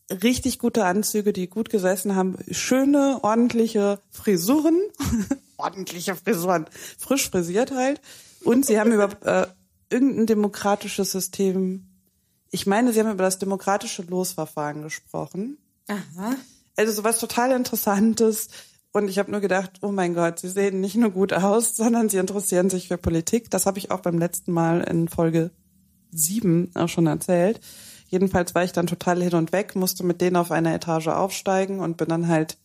[0.09, 4.79] richtig gute Anzüge, die gut gesessen haben, schöne, ordentliche Frisuren,
[5.57, 6.65] ordentliche Frisuren,
[6.97, 8.01] frisch frisiert halt.
[8.43, 9.47] Und sie haben über äh,
[9.89, 11.87] irgendein demokratisches System,
[12.51, 15.57] ich meine, sie haben über das demokratische Losverfahren gesprochen.
[15.87, 16.35] Aha.
[16.77, 18.49] Also sowas total Interessantes.
[18.91, 22.07] Und ich habe nur gedacht, oh mein Gott, sie sehen nicht nur gut aus, sondern
[22.07, 23.49] sie interessieren sich für Politik.
[23.51, 25.51] Das habe ich auch beim letzten Mal in Folge
[26.11, 27.59] sieben auch schon erzählt.
[28.15, 31.81] Jedenfalls war ich dann total hin und weg, musste mit denen auf einer Etage aufsteigen
[31.81, 32.55] und bin dann halt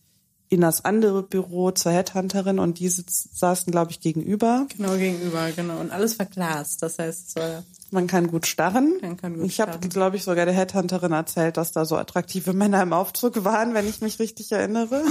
[0.47, 4.65] in das andere Büro zur Headhunterin und die saßen, glaube ich, gegenüber.
[4.77, 5.81] Genau gegenüber, genau.
[5.81, 6.81] Und alles verglast.
[6.83, 8.93] Das heißt, war Man kann gut starren.
[9.01, 12.53] Man kann gut ich habe, glaube ich, sogar der Headhunterin erzählt, dass da so attraktive
[12.53, 15.03] Männer im Aufzug waren, wenn ich mich richtig erinnere.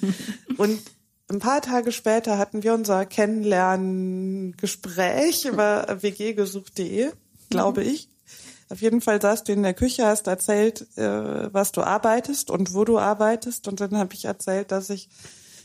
[0.56, 0.80] Und
[1.28, 7.10] ein paar Tage später hatten wir unser Kennenlerngespräch über wggesucht.de,
[7.50, 8.08] glaube ich.
[8.72, 12.72] Auf jeden Fall saßt du in der Küche, hast erzählt, äh, was du arbeitest und
[12.72, 13.68] wo du arbeitest.
[13.68, 15.10] Und dann habe ich erzählt, dass ich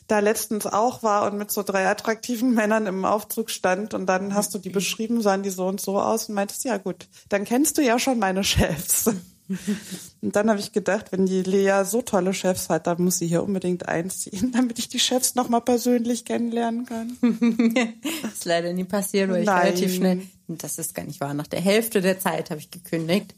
[0.10, 3.94] da letztens auch war und mit so drei attraktiven Männern im Aufzug stand.
[3.94, 6.76] Und dann hast du die beschrieben, sahen die so und so aus und meintest, ja
[6.78, 9.10] gut, dann kennst du ja schon meine Chefs.
[10.22, 13.28] Und dann habe ich gedacht, wenn die Lea so tolle Chefs hat, dann muss sie
[13.28, 17.18] hier unbedingt einziehen, damit ich die Chefs nochmal persönlich kennenlernen kann.
[18.34, 19.68] ist leider nie passiert, weil ich Nein.
[19.68, 23.34] relativ schnell, das ist gar nicht wahr, nach der Hälfte der Zeit habe ich gekündigt.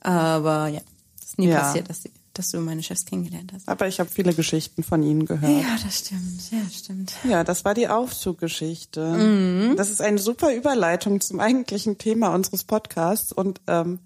[0.00, 0.80] Aber ja,
[1.20, 1.60] es ist nie Ja.
[1.60, 3.68] passiert, dass, dass du meine Chefs kennengelernt hast.
[3.68, 5.62] Aber ich habe viele Geschichten von ihnen gehört.
[5.62, 6.50] Ja, das stimmt.
[6.50, 7.12] Ja, stimmt.
[7.24, 9.04] Ja, das war die Aufzuggeschichte.
[9.04, 9.76] Mhm.
[9.76, 13.98] Das ist eine super Überleitung zum eigentlichen Thema unseres Podcasts und ähm,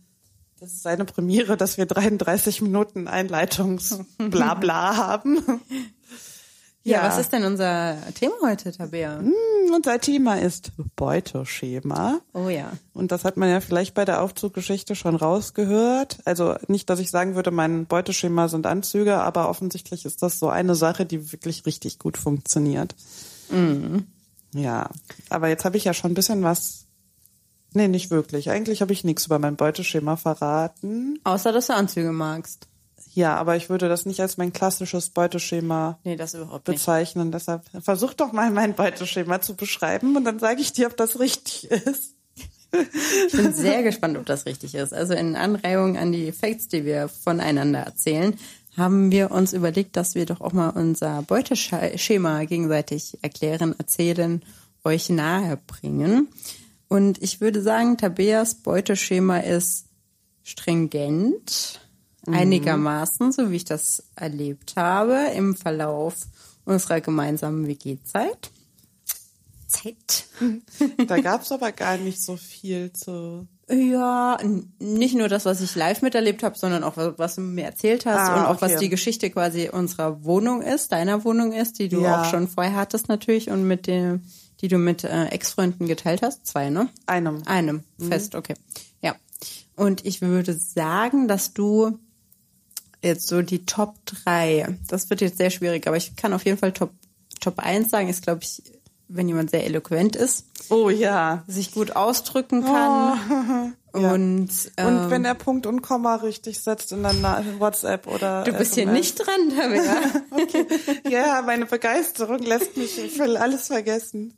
[0.60, 5.42] das ist eine Premiere, dass wir 33 Minuten Einleitungs-Blabla haben.
[6.86, 9.18] Ja, was ist denn unser Thema heute, Tabea?
[9.18, 9.32] Hm,
[9.74, 12.20] Unser Thema ist Beuteschema.
[12.34, 12.72] Oh ja.
[12.92, 16.18] Und das hat man ja vielleicht bei der Aufzuggeschichte schon rausgehört.
[16.26, 20.50] Also nicht, dass ich sagen würde, mein Beuteschema sind Anzüge, aber offensichtlich ist das so
[20.50, 22.94] eine Sache, die wirklich richtig gut funktioniert.
[24.54, 24.90] Ja,
[25.30, 26.84] aber jetzt habe ich ja schon ein bisschen was.
[27.74, 28.50] Nee, nicht wirklich.
[28.50, 31.18] Eigentlich habe ich nichts über mein Beuteschema verraten.
[31.24, 32.68] Außer, dass du Anzüge magst.
[33.14, 36.78] Ja, aber ich würde das nicht als mein klassisches Beuteschema Nee, das überhaupt nicht.
[36.78, 37.30] bezeichnen.
[37.30, 41.20] Deshalb versuch doch mal mein Beuteschema zu beschreiben und dann sage ich dir, ob das
[41.20, 42.14] richtig ist.
[43.28, 44.92] Ich bin sehr gespannt, ob das richtig ist.
[44.92, 48.34] Also in Anreihung an die Facts, die wir voneinander erzählen,
[48.76, 54.42] haben wir uns überlegt, dass wir doch auch mal unser Beuteschema gegenseitig erklären, erzählen,
[54.82, 56.26] euch nahe bringen.
[56.88, 59.86] Und ich würde sagen, Tabeas Beuteschema ist
[60.42, 61.80] stringent,
[62.26, 66.14] einigermaßen, so wie ich das erlebt habe im Verlauf
[66.64, 68.50] unserer gemeinsamen WG-Zeit.
[69.66, 70.26] Zeit.
[71.08, 73.46] Da gab's aber gar nicht so viel zu.
[73.68, 74.38] Ja,
[74.78, 78.04] nicht nur das, was ich live miterlebt habe, sondern auch was, was du mir erzählt
[78.06, 78.72] hast Ah, und auch okay.
[78.74, 82.20] was die Geschichte quasi unserer Wohnung ist, deiner Wohnung ist, die du Ja.
[82.22, 84.22] auch schon vorher hattest natürlich und mit dem,
[84.61, 86.46] die du mit äh, Ex-Freunden geteilt hast.
[86.46, 86.88] Zwei, ne?
[87.07, 87.42] Einem.
[87.46, 87.85] Einem.
[87.98, 88.09] Mhm.
[88.09, 88.55] Fest, okay.
[89.02, 89.15] Ja.
[89.77, 91.98] Und ich würde sagen, dass du
[93.02, 96.59] jetzt so die Top drei, das wird jetzt sehr schwierig, aber ich kann auf jeden
[96.59, 96.90] Fall Top,
[97.40, 98.63] Top 1 sagen, ist, glaube ich,
[99.09, 101.44] wenn jemand sehr eloquent ist, Oh ja.
[101.46, 103.75] sich gut ausdrücken kann.
[103.96, 104.13] Ja.
[104.13, 108.42] Und, ähm, Und wenn er Punkt und Komma richtig setzt in der Na- WhatsApp oder
[108.42, 108.98] du bist hier SMS.
[108.98, 111.09] nicht dran, Tabea.
[111.09, 114.35] Ja, meine Begeisterung lässt mich ich will alles vergessen.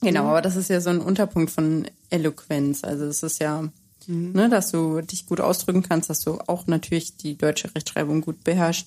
[0.00, 2.84] Genau, aber das ist ja so ein Unterpunkt von Eloquenz.
[2.84, 3.68] Also es ist ja,
[4.06, 8.44] ne, dass du dich gut ausdrücken kannst, dass du auch natürlich die deutsche Rechtschreibung gut
[8.44, 8.86] beherrschst.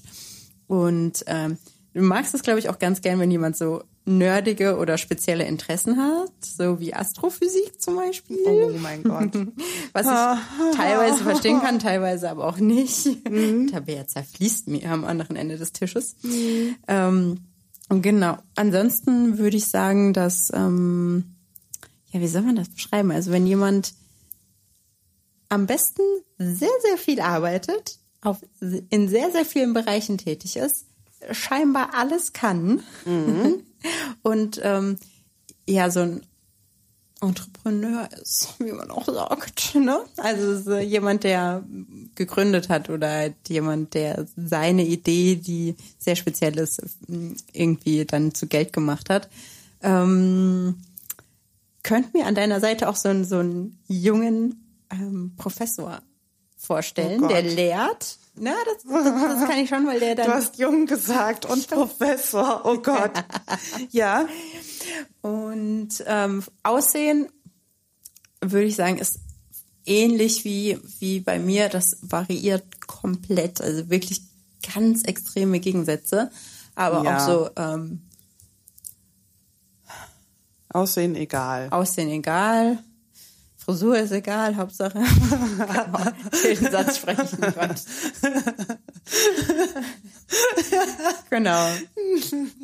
[0.67, 1.57] Und ähm,
[1.93, 5.97] du magst es, glaube ich, auch ganz gern, wenn jemand so nerdige oder spezielle Interessen
[5.97, 8.39] hat, so wie Astrophysik zum Beispiel.
[8.45, 9.31] Oh mein Gott.
[9.93, 13.05] Was ich teilweise verstehen kann, teilweise aber auch nicht.
[13.71, 16.15] Tabea zerfließt mir am anderen Ende des Tisches.
[16.87, 17.41] Ähm,
[17.99, 18.37] genau.
[18.55, 21.35] Ansonsten würde ich sagen, dass, ähm,
[22.11, 23.11] ja, wie soll man das beschreiben?
[23.11, 23.93] Also wenn jemand
[25.49, 26.01] am besten
[26.37, 28.37] sehr, sehr viel arbeitet, auf,
[28.89, 30.85] in sehr, sehr vielen Bereichen tätig ist,
[31.31, 32.81] scheinbar alles kann
[34.23, 34.97] und ähm,
[35.67, 36.21] ja, so ein
[37.21, 39.75] Entrepreneur ist, wie man auch sagt.
[39.75, 39.99] Ne?
[40.17, 41.63] Also so jemand, der
[42.15, 46.81] gegründet hat oder halt jemand, der seine Idee, die sehr speziell ist,
[47.53, 49.29] irgendwie dann zu Geld gemacht hat.
[49.81, 50.81] Ähm,
[51.83, 56.01] könnt mir an deiner Seite auch so einen, so einen jungen ähm, Professor
[56.57, 58.17] vorstellen, Oh der lehrt.
[58.35, 61.67] Na, das, das, das kann ich schon, weil der dann Du hast jung gesagt und
[61.67, 62.61] Professor.
[62.65, 63.11] Oh Gott.
[63.91, 64.25] Ja.
[65.21, 67.27] Und ähm, Aussehen
[68.41, 69.19] würde ich sagen, ist
[69.85, 71.69] ähnlich wie, wie bei mir.
[71.69, 73.61] Das variiert komplett.
[73.61, 74.21] Also wirklich
[74.73, 76.31] ganz extreme Gegensätze.
[76.75, 77.17] Aber Ja.
[77.17, 78.07] auch so ähm,
[80.69, 81.67] Aussehen egal.
[81.71, 82.79] Aussehen egal.
[83.71, 84.99] Frisur ist egal, Hauptsache.
[86.43, 87.81] Den Satz spreche ich nicht Gott.
[91.29, 91.67] genau.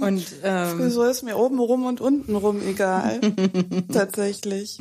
[0.02, 3.22] Und ähm, So ist mir oben rum und unten rum egal.
[3.94, 4.80] Tatsächlich.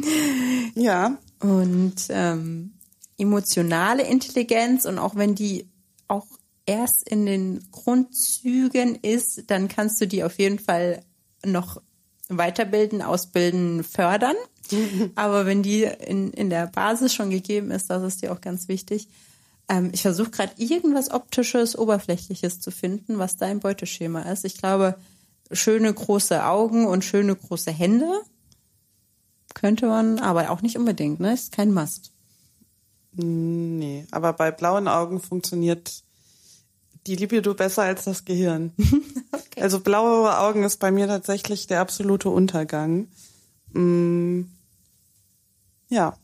[0.74, 1.16] Ja.
[1.38, 2.74] Und ähm,
[3.18, 5.70] emotionale Intelligenz und auch wenn die
[6.08, 6.26] auch
[6.66, 11.04] erst in den Grundzügen ist, dann kannst du die auf jeden Fall
[11.44, 11.80] noch
[12.28, 14.34] weiterbilden, ausbilden, fördern.
[15.14, 18.68] Aber wenn die in, in der Basis schon gegeben ist, das ist dir auch ganz
[18.68, 19.08] wichtig.
[19.68, 24.44] Ähm, ich versuche gerade irgendwas optisches, oberflächliches zu finden, was dein Beuteschema ist.
[24.44, 24.96] Ich glaube,
[25.50, 28.10] schöne große Augen und schöne große Hände
[29.54, 31.32] könnte man, aber auch nicht unbedingt, ne?
[31.32, 32.12] Ist kein Must.
[33.12, 36.02] Nee, aber bei blauen Augen funktioniert
[37.06, 38.72] die Libido besser als das Gehirn.
[39.58, 43.08] Also blaue Augen ist bei mir tatsächlich der absolute Untergang.
[45.88, 46.16] Ja,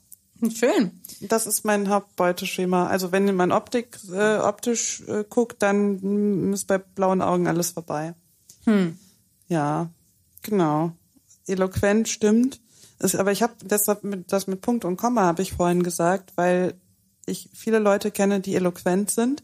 [0.50, 0.90] Schön.
[1.20, 2.86] das ist mein Hauptbeuteschema.
[2.86, 8.14] Also wenn man Optik äh, optisch äh, guckt, dann ist bei blauen Augen alles vorbei.
[9.48, 9.90] Ja,
[10.42, 10.92] genau.
[11.46, 12.60] Eloquent stimmt.
[12.98, 16.32] Ist, aber ich habe deshalb mit, das mit Punkt und Komma habe ich vorhin gesagt,
[16.36, 16.74] weil
[17.26, 19.42] ich viele Leute kenne, die eloquent sind,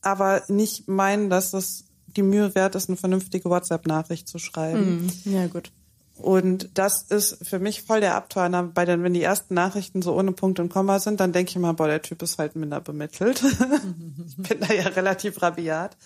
[0.00, 5.12] aber nicht meinen, dass das die Mühe wert ist, eine vernünftige WhatsApp-Nachricht zu schreiben.
[5.24, 5.70] Ja, gut.
[6.18, 10.14] Und das ist für mich voll der Abturner, bei den, wenn die ersten Nachrichten so
[10.14, 12.80] ohne Punkt und Komma sind, dann denke ich immer, boah, der Typ ist halt minder
[12.80, 13.42] bemittelt.
[14.26, 15.96] ich bin da ja relativ rabiat.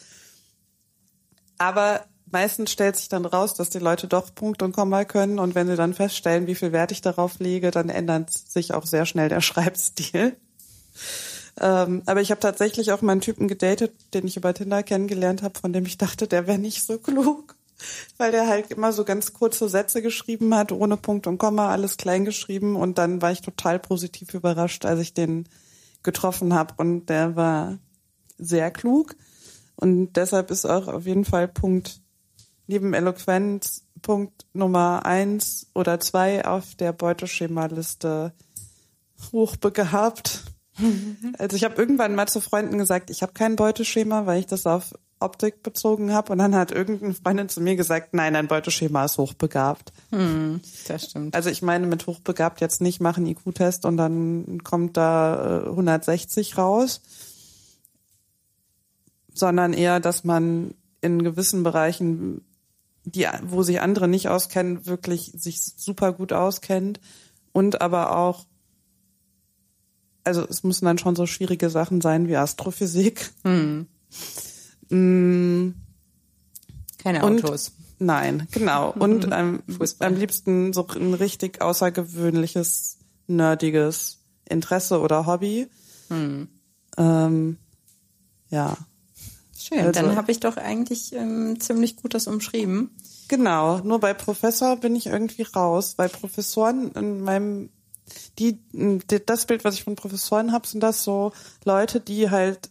[1.59, 5.55] Aber meistens stellt sich dann raus, dass die Leute doch Punkt und Komma können und
[5.55, 9.07] wenn sie dann feststellen, wie viel Wert ich darauf lege, dann ändert sich auch sehr
[9.07, 10.37] schnell der Schreibstil.
[11.61, 15.43] Ähm, aber ich habe tatsächlich auch mal einen Typen gedatet, den ich über Tinder kennengelernt
[15.43, 17.57] habe, von dem ich dachte, der wäre nicht so klug,
[18.17, 21.97] weil der halt immer so ganz kurze Sätze geschrieben hat, ohne Punkt und Komma, alles
[21.97, 22.77] klein geschrieben.
[22.77, 25.49] Und dann war ich total positiv überrascht, als ich den
[26.03, 27.79] getroffen habe und der war
[28.39, 29.17] sehr klug.
[29.77, 32.01] Und deshalb ist auch auf jeden Fall Punkt
[32.67, 38.33] neben Eloquenz Punkt Nummer eins oder zwei auf der Beuteschemaliste
[39.33, 40.45] hochbegabt.
[41.37, 44.65] Also ich habe irgendwann mal zu Freunden gesagt, ich habe kein Beuteschema, weil ich das
[44.65, 46.33] auf Optik bezogen habe.
[46.33, 49.93] Und dann hat irgendeine Freundin zu mir gesagt, nein, dein Beuteschema ist hochbegabt.
[50.89, 51.35] Das stimmt.
[51.35, 56.59] Also ich meine mit hochbegabt jetzt nicht machen IQ-Test und dann kommt da äh, 160
[56.59, 57.03] raus,
[59.33, 62.45] sondern eher, dass man in gewissen Bereichen,
[63.05, 67.01] die, wo sich andere nicht auskennen, wirklich sich super gut auskennt
[67.53, 68.47] und aber auch
[70.23, 73.31] also es müssen dann schon so schwierige Sachen sein wie Astrophysik.
[74.91, 75.71] Mm,
[76.99, 77.73] Keine Und- Autos.
[78.03, 78.93] Nein, genau.
[78.93, 79.63] Und am,
[79.99, 84.19] am liebsten so ein richtig außergewöhnliches, nerdiges
[84.49, 85.69] Interesse oder Hobby.
[86.11, 87.57] Ähm,
[88.49, 88.77] ja.
[89.59, 92.91] Schön, Also- dann habe ich doch eigentlich ähm, ziemlich gut das umschrieben.
[93.29, 97.69] Genau, nur bei Professor bin ich irgendwie raus, weil Professoren in meinem
[98.41, 98.59] die
[99.27, 101.31] das Bild, was ich von Professoren habe, sind das so
[101.65, 102.71] Leute, die halt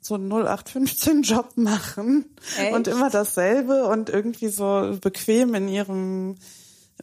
[0.00, 2.24] so einen 0815 Job machen
[2.58, 2.72] Echt?
[2.74, 6.36] und immer dasselbe und irgendwie so bequem in ihrem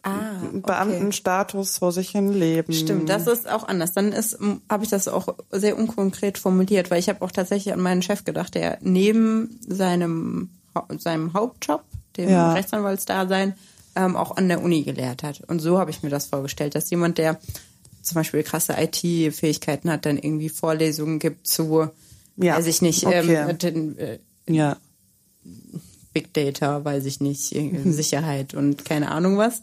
[0.04, 0.62] Ah, okay.
[0.64, 2.72] Beamtenstatus vor sich hin leben.
[2.72, 3.94] Stimmt, das ist auch anders.
[3.94, 4.38] Dann ist
[4.70, 8.24] habe ich das auch sehr unkonkret formuliert, weil ich habe auch tatsächlich an meinen Chef
[8.24, 10.52] gedacht, der neben seinem
[11.00, 11.84] seinem Hauptjob,
[12.16, 12.54] dem Ja.
[12.54, 13.56] Rechtsanwaltsdasein,
[13.96, 15.42] ähm, auch an der Uni gelehrt hat.
[15.48, 17.40] Und so habe ich mir das vorgestellt, dass jemand, der
[18.04, 21.90] zum Beispiel krasse IT-Fähigkeiten hat, dann irgendwie Vorlesungen gibt zu,
[22.38, 23.36] Ja, weiß ich nicht, okay.
[23.50, 24.78] ähm, den, äh, Ja,
[26.14, 29.62] Big Data, weiß ich nicht, irgendwie Sicherheit und keine Ahnung was.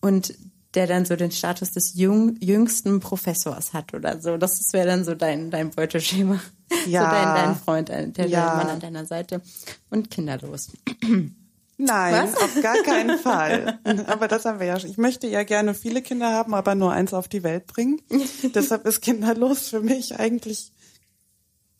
[0.00, 0.34] Und
[0.74, 4.36] der dann so den Status des jung, jüngsten Professors hat oder so.
[4.38, 6.40] Das wäre dann so dein, dein Beuteschema.
[6.86, 7.04] Ja.
[7.04, 8.46] So dein, dein Freund, äh, der, Ja.
[8.46, 9.42] der Mann an deiner Seite.
[9.90, 10.68] Und kinderlos.
[11.76, 12.34] Nein, Was?
[12.42, 13.78] auf gar keinen Fall.
[14.06, 14.88] Aber das haben wir ja schon.
[14.88, 18.00] Ich möchte ja gerne viele Kinder haben, aber nur eins auf die Welt bringen.
[18.54, 20.72] Deshalb ist kinderlos für mich eigentlich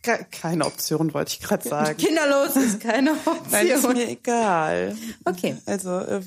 [0.03, 1.97] keine Option, wollte ich gerade sagen.
[1.97, 3.15] Kinderlos ist keine
[3.51, 3.95] Nein, ist Option.
[3.95, 4.97] mir egal.
[5.25, 5.57] Okay.
[5.67, 6.21] Also äh,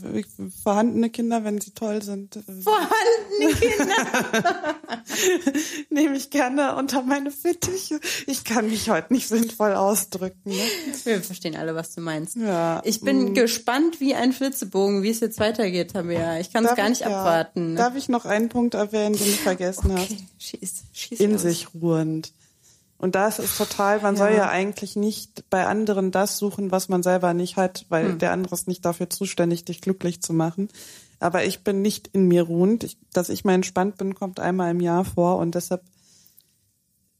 [0.63, 4.75] vorhandene Kinder, wenn sie toll sind, äh, Vorhandene Kinder.
[5.89, 7.99] nehme ich gerne unter meine Fittiche.
[8.27, 10.51] Ich kann mich heute nicht sinnvoll ausdrücken.
[10.51, 10.63] Ne?
[11.03, 12.35] Wir verstehen alle, was du meinst.
[12.37, 12.81] Ja.
[12.85, 16.39] Ich bin gespannt wie ein Flitzebogen, wie es jetzt weitergeht, Tabea.
[16.39, 17.07] Ich kann es gar ich- nicht ja.
[17.07, 17.75] abwarten.
[17.75, 20.01] Darf ich noch einen Punkt erwähnen, den ich vergessen habe?
[20.01, 21.41] okay, schieß, schieß in los.
[21.41, 22.31] sich ruhend.
[22.97, 27.03] Und das ist total, man soll ja eigentlich nicht bei anderen das suchen, was man
[27.03, 28.19] selber nicht hat, weil Hm.
[28.19, 30.69] der andere ist nicht dafür zuständig, dich glücklich zu machen.
[31.19, 32.83] Aber ich bin nicht in mir ruhend.
[32.83, 35.81] Ich, dass ich mal entspannt bin, kommt einmal im Jahr vor und deshalb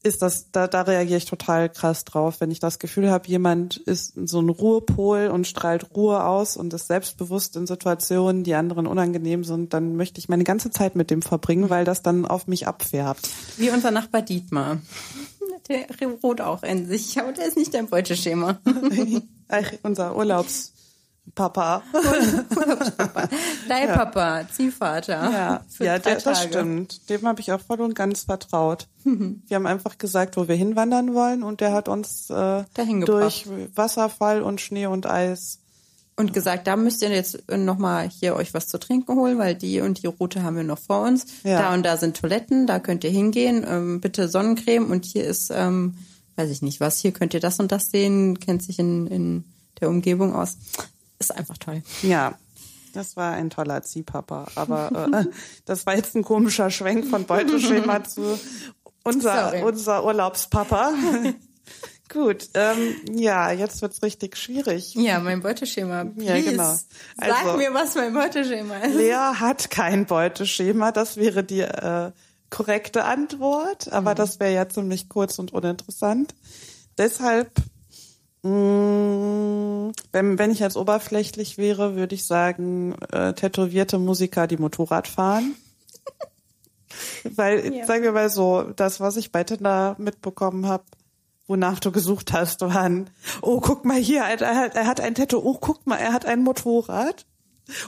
[0.06, 3.76] ist das, da, da reagiere ich total krass drauf, wenn ich das Gefühl habe, jemand
[3.76, 8.86] ist so ein Ruhepol und strahlt Ruhe aus und ist selbstbewusst in Situationen, die anderen
[8.86, 12.46] unangenehm sind, dann möchte ich meine ganze Zeit mit dem verbringen, weil das dann auf
[12.46, 13.28] mich abfärbt.
[13.56, 14.78] Wie unser Nachbar Dietmar.
[15.68, 15.86] Der
[16.22, 18.58] ruht auch in sich, aber der ist nicht dein Beuteschema.
[19.48, 21.82] Ach, unser Urlaubspapa.
[23.68, 25.30] Dein Papa, Ziehvater.
[25.30, 27.08] Ja, ja der, das stimmt.
[27.10, 28.88] Dem habe ich auch voll und ganz vertraut.
[29.04, 32.64] Wir haben einfach gesagt, wo wir hinwandern wollen und der hat uns äh,
[33.04, 33.46] durch.
[33.74, 35.60] Wasserfall und Schnee und Eis.
[36.18, 39.82] Und gesagt, da müsst ihr jetzt nochmal hier euch was zu trinken holen, weil die
[39.82, 41.26] und die Route haben wir noch vor uns.
[41.44, 41.60] Ja.
[41.60, 43.66] Da und da sind Toiletten, da könnt ihr hingehen.
[43.68, 45.98] Ähm, bitte Sonnencreme und hier ist, ähm,
[46.36, 49.44] weiß ich nicht was, hier könnt ihr das und das sehen, kennt sich in, in
[49.80, 50.56] der Umgebung aus.
[51.18, 51.82] Ist einfach toll.
[52.02, 52.38] Ja,
[52.96, 54.46] das war ein toller Ziehpapa.
[54.54, 55.24] Aber äh,
[55.66, 58.38] das war jetzt ein komischer Schwenk von Beuteschema zu
[59.04, 59.62] unser, Sorry.
[59.62, 60.92] unser Urlaubspapa.
[62.12, 64.94] Gut, ähm, ja, jetzt wird's richtig schwierig.
[64.94, 66.04] Ja, mein Beuteschema.
[66.04, 66.24] Please.
[66.34, 66.74] Ja, genau.
[67.16, 68.94] Sag Also- mir, was mein Beuteschema ist.
[68.94, 72.12] Lea hat kein Beuteschema, das wäre die äh,
[72.50, 76.34] korrekte Antwort, aber das wäre ja ziemlich kurz und uninteressant.
[76.96, 77.50] Deshalb,
[78.42, 85.08] mh, wenn, wenn ich jetzt oberflächlich wäre, würde ich sagen, äh, tätowierte Musiker, die Motorrad
[85.08, 85.56] fahren.
[87.24, 87.84] Weil, Ja.
[87.86, 90.84] sagen wir mal so, das, was ich bei Tinder mitbekommen habe,
[91.46, 93.10] wonach du gesucht hast, waren,
[93.42, 96.26] oh, guck mal hier, er hat, er hat ein Tattoo, oh, guck mal, er hat
[96.26, 97.26] ein Motorrad.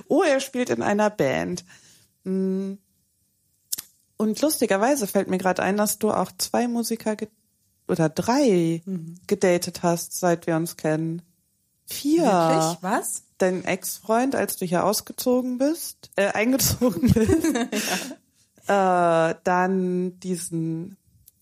[0.08, 1.64] Oh, er spielt in einer Band.
[2.24, 2.74] Mm.
[4.16, 7.16] Und lustigerweise fällt mir gerade ein, dass du auch zwei Musiker
[7.86, 8.82] oder drei
[9.28, 11.22] gedatet hast, seit wir uns kennen.
[11.86, 12.24] Vier.
[12.24, 12.82] Wirklich?
[12.82, 13.22] Was?
[13.38, 17.54] Dein Ex-Freund, als du hier ausgezogen bist, äh, eingezogen bist.
[18.66, 20.96] äh, dann diesen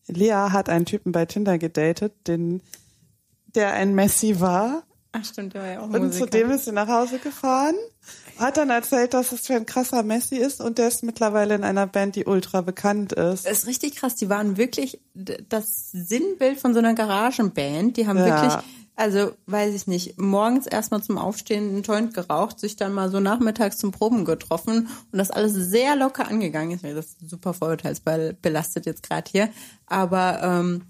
[0.09, 2.63] Lea hat einen Typen bei Tinder gedatet, den
[3.55, 4.83] der ein Messi war.
[5.13, 6.27] Ach stimmt, der war ja auch Und Musiker.
[6.27, 7.75] zu dem ist sie nach Hause gefahren,
[8.39, 11.65] hat dann erzählt, dass es für ein krasser Messi ist und der ist mittlerweile in
[11.65, 13.47] einer Band, die ultra bekannt ist.
[13.47, 14.15] Das ist richtig krass.
[14.17, 17.97] Die waren wirklich das Sinnbild von so einer Garagenband.
[17.97, 18.27] Die haben Ja.
[18.27, 18.65] wirklich,
[18.97, 23.21] also weiß ich nicht, morgens erstmal zum Aufstehen einen Joint geraucht, sich dann mal so
[23.21, 26.83] nachmittags zum Proben getroffen und das alles sehr locker angegangen ist.
[26.83, 29.51] Das ist super vorurteilsbelastet jetzt gerade hier.
[29.87, 30.83] Aber ähm,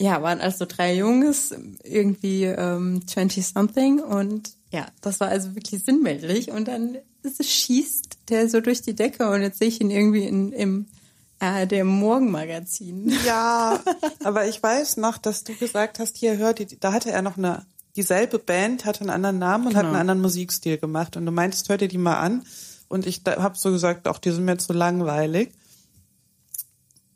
[0.00, 6.50] ja, waren also drei Jungs, irgendwie ähm, 20-something und ja, das war also wirklich sinnbildlich
[6.50, 6.98] und dann
[7.40, 10.86] schießt der so durch die Decke und jetzt sehe ich ihn irgendwie in, im
[11.44, 13.12] ARD Morgenmagazin.
[13.26, 13.80] Ja,
[14.24, 17.36] aber ich weiß noch, dass du gesagt hast, hier hört, die, da hatte er noch
[17.36, 17.66] eine,
[17.96, 21.68] dieselbe Band, hatte einen anderen Namen und hat einen anderen Musikstil gemacht und du meintest,
[21.68, 22.44] hör dir die mal an
[22.88, 25.52] und ich habe so gesagt, auch die sind mir zu langweilig.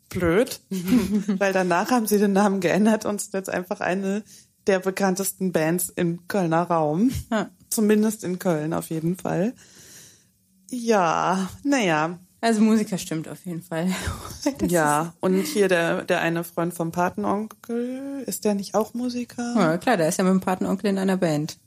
[0.08, 4.22] Blöd, weil danach haben sie den Namen geändert und sind jetzt einfach eine
[4.66, 7.10] der bekanntesten Bands im Kölner Raum.
[7.70, 9.54] Zumindest in Köln auf jeden Fall.
[10.70, 12.18] Ja, naja.
[12.40, 13.88] Also Musiker stimmt auf jeden Fall.
[14.58, 19.54] Das Ja, und hier der, der eine Freund vom Patenonkel, ist der nicht auch Musiker?
[19.56, 21.58] Ja, klar, der ist ja mit dem Patenonkel in einer Band.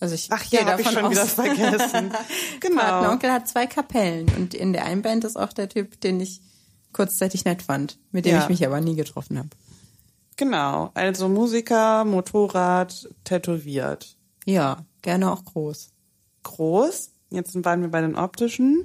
[0.00, 1.32] Also ich Ach ja, habe ich schon wieder aus.
[1.34, 2.10] vergessen.
[2.60, 2.80] genau.
[2.82, 6.40] Patenonkel hat zwei Kapellen und in der einen Band ist auch der Typ, den ich
[6.92, 8.42] kurzzeitig nett fand, mit dem Ja.
[8.42, 9.50] ich mich aber nie getroffen habe.
[10.36, 14.16] Genau, also Musiker, Motorrad, tätowiert.
[14.44, 15.90] Ja, gerne auch groß.
[16.42, 18.84] Groß, jetzt waren wir bei den optischen.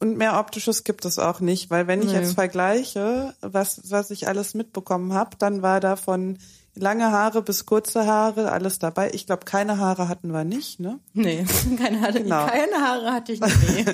[0.00, 2.20] Und mehr optisches gibt es auch nicht, weil wenn ich Nee.
[2.20, 6.38] jetzt vergleiche, was, was ich alles mitbekommen habe, dann war da von
[6.76, 9.10] lange Haare bis kurze Haare alles dabei.
[9.12, 11.00] Ich glaube, keine Haare hatten wir nicht, ne?
[11.14, 11.44] Nee,
[11.78, 12.46] keine, hatte, Genau.
[12.46, 13.84] keine Haare hatte ich nie.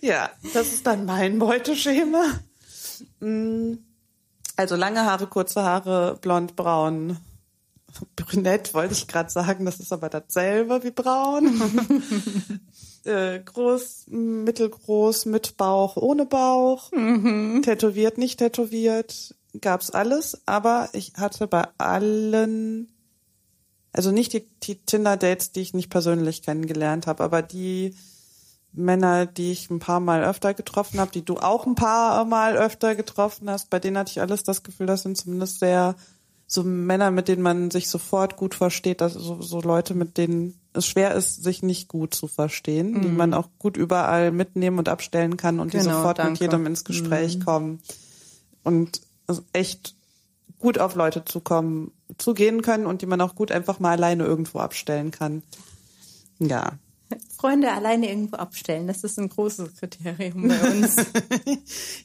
[0.00, 2.24] Ja, das ist dann mein Beuteschema.
[3.20, 3.74] Mm,
[4.56, 7.18] Also lange Haare, kurze Haare, blond, braun,
[8.16, 11.62] brünett wollte ich gerade sagen, das ist aber dasselbe wie braun.
[13.04, 16.90] Äh, groß, mittelgroß, mit Bauch, ohne Bauch,
[17.62, 22.88] tätowiert, nicht tätowiert, gab's alles, aber ich hatte bei allen
[23.92, 27.94] also nicht die, die Tinder-Dates, die ich nicht persönlich kennengelernt habe, aber die
[28.72, 32.56] Männer, die ich ein paar Mal öfter getroffen habe, die du auch ein paar Mal
[32.56, 35.94] öfter getroffen hast, bei denen hatte ich alles das Gefühl, das sind zumindest sehr
[36.52, 40.60] so Männer, mit denen man sich sofort gut versteht, dass so, so Leute, mit denen
[40.74, 44.90] es schwer ist, sich nicht gut zu verstehen, die man auch gut überall mitnehmen und
[44.90, 46.44] abstellen kann und die Genau, sofort mit danke.
[46.44, 47.80] jedem ins Gespräch kommen
[48.64, 49.00] und
[49.54, 49.94] echt
[50.58, 54.58] gut auf Leute zukommen, zugehen können und die man auch gut einfach mal alleine irgendwo
[54.58, 55.42] abstellen kann.
[56.38, 56.72] Ja.
[57.36, 60.96] Freunde alleine irgendwo abstellen, das ist ein großes Kriterium bei uns.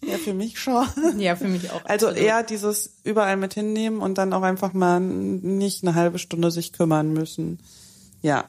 [0.05, 0.85] Ja, für mich schon.
[1.17, 1.83] ja, für mich auch.
[1.85, 2.17] Also absolut.
[2.27, 6.71] eher dieses überall mit hinnehmen und dann auch einfach mal nicht eine halbe Stunde sich
[6.73, 7.59] kümmern müssen.
[8.21, 8.45] Ja.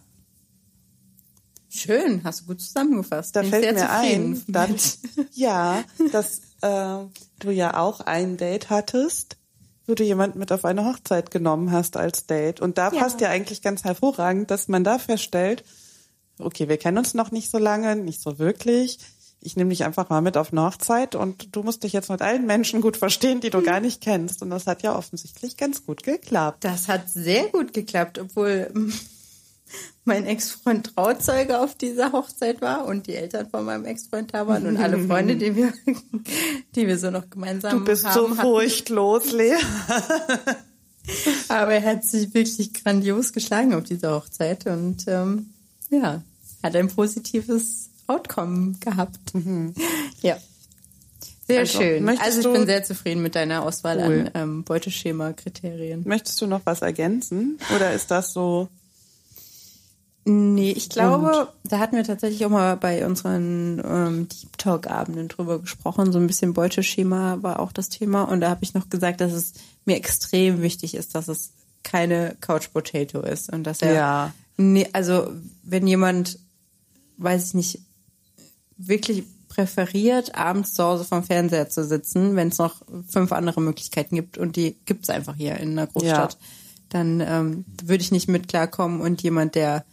[1.68, 3.36] Schön, hast du gut zusammengefasst.
[3.36, 4.98] Da Bin fällt mir ein, mit.
[5.34, 7.04] ja, dass äh,
[7.40, 9.36] du ja auch ein Date hattest,
[9.86, 12.60] wo du jemand mit auf eine Hochzeit genommen hast als Date.
[12.60, 13.00] Und da Ja.
[13.02, 15.64] passt ja eigentlich ganz hervorragend, dass man da feststellt,
[16.38, 18.98] okay, wir kennen uns noch nicht so lange, nicht so wirklich.
[19.40, 22.22] Ich nehme dich einfach mal mit auf eine Hochzeit und du musst dich jetzt mit
[22.22, 24.42] allen Menschen gut verstehen, die du gar nicht kennst.
[24.42, 26.64] Und das hat ja offensichtlich ganz gut geklappt.
[26.64, 28.92] Das hat sehr gut geklappt, obwohl ähm,
[30.04, 34.66] mein Ex-Freund Trauzeuge auf dieser Hochzeit war und die Eltern von meinem Ex-Freund da waren
[34.66, 35.72] und alle Freunde, die wir,
[36.74, 39.54] die wir so noch gemeinsam Du bist haben, so furchtlos, Lea.
[41.48, 45.50] Aber er hat sich wirklich grandios geschlagen auf dieser Hochzeit und ähm,
[45.90, 46.22] ja,
[46.62, 49.18] hat ein positives Outcome gehabt.
[50.22, 50.38] Ja.
[51.46, 52.08] Sehr Also, schön.
[52.18, 54.30] Also ich du- bin sehr zufrieden mit deiner Auswahl Cool.
[54.34, 56.02] an ähm, Beuteschema-Kriterien.
[56.06, 57.58] Möchtest du noch was ergänzen?
[57.74, 58.68] Oder ist das so?
[60.24, 65.58] Nee, ich glaube, da hatten wir tatsächlich auch mal bei unseren ähm, Deep Talk-Abenden drüber
[65.58, 66.12] gesprochen.
[66.12, 68.24] So ein bisschen Beuteschema war auch das Thema.
[68.24, 69.54] Und da habe ich noch gesagt, dass es
[69.86, 73.50] mir extrem wichtig ist, dass es keine Couch Potato ist.
[73.50, 74.34] Und dass er, Ja.
[74.58, 75.32] nee, also
[75.70, 76.38] wenn jemand,
[77.18, 77.80] weiß ich nicht,
[78.76, 84.14] wirklich präferiert, abends zu Hause vom Fernseher zu sitzen, wenn es noch fünf andere Möglichkeiten
[84.14, 86.38] gibt und die gibt's einfach hier in einer Großstadt, Ja.
[86.90, 89.84] dann ähm, würde ich nicht mit klarkommen und jemand, der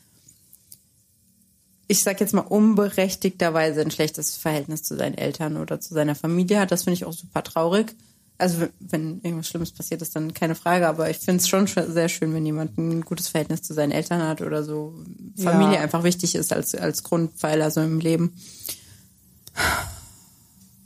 [1.88, 6.60] ich sag jetzt mal unberechtigterweise ein schlechtes Verhältnis zu seinen Eltern oder zu seiner Familie
[6.60, 7.96] hat, das finde ich auch super traurig.
[8.38, 11.90] Also wenn- irgendwas Schlimmes passiert ist, dann keine Frage, aber ich finde es schon sch-
[11.90, 14.94] sehr schön, wenn jemand ein gutes Verhältnis zu seinen Eltern hat oder so
[15.38, 15.82] Familie Ja.
[15.82, 18.34] einfach wichtig ist als, als Grundpfeiler so im Leben.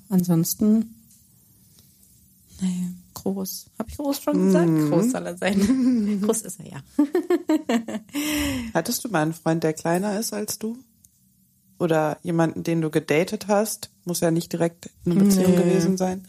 [0.09, 0.95] Ansonsten,
[2.61, 3.65] nee, groß.
[3.77, 4.69] Habe ich groß schon gesagt?
[4.91, 6.19] Groß soll er sein.
[6.23, 6.83] groß ist er, ja.
[8.73, 10.77] Hattest du mal einen Freund, der kleiner ist als du?
[11.79, 13.89] Oder jemanden, den du gedatet hast?
[14.03, 15.57] Muss ja nicht direkt eine Beziehung Nee.
[15.57, 16.25] gewesen sein.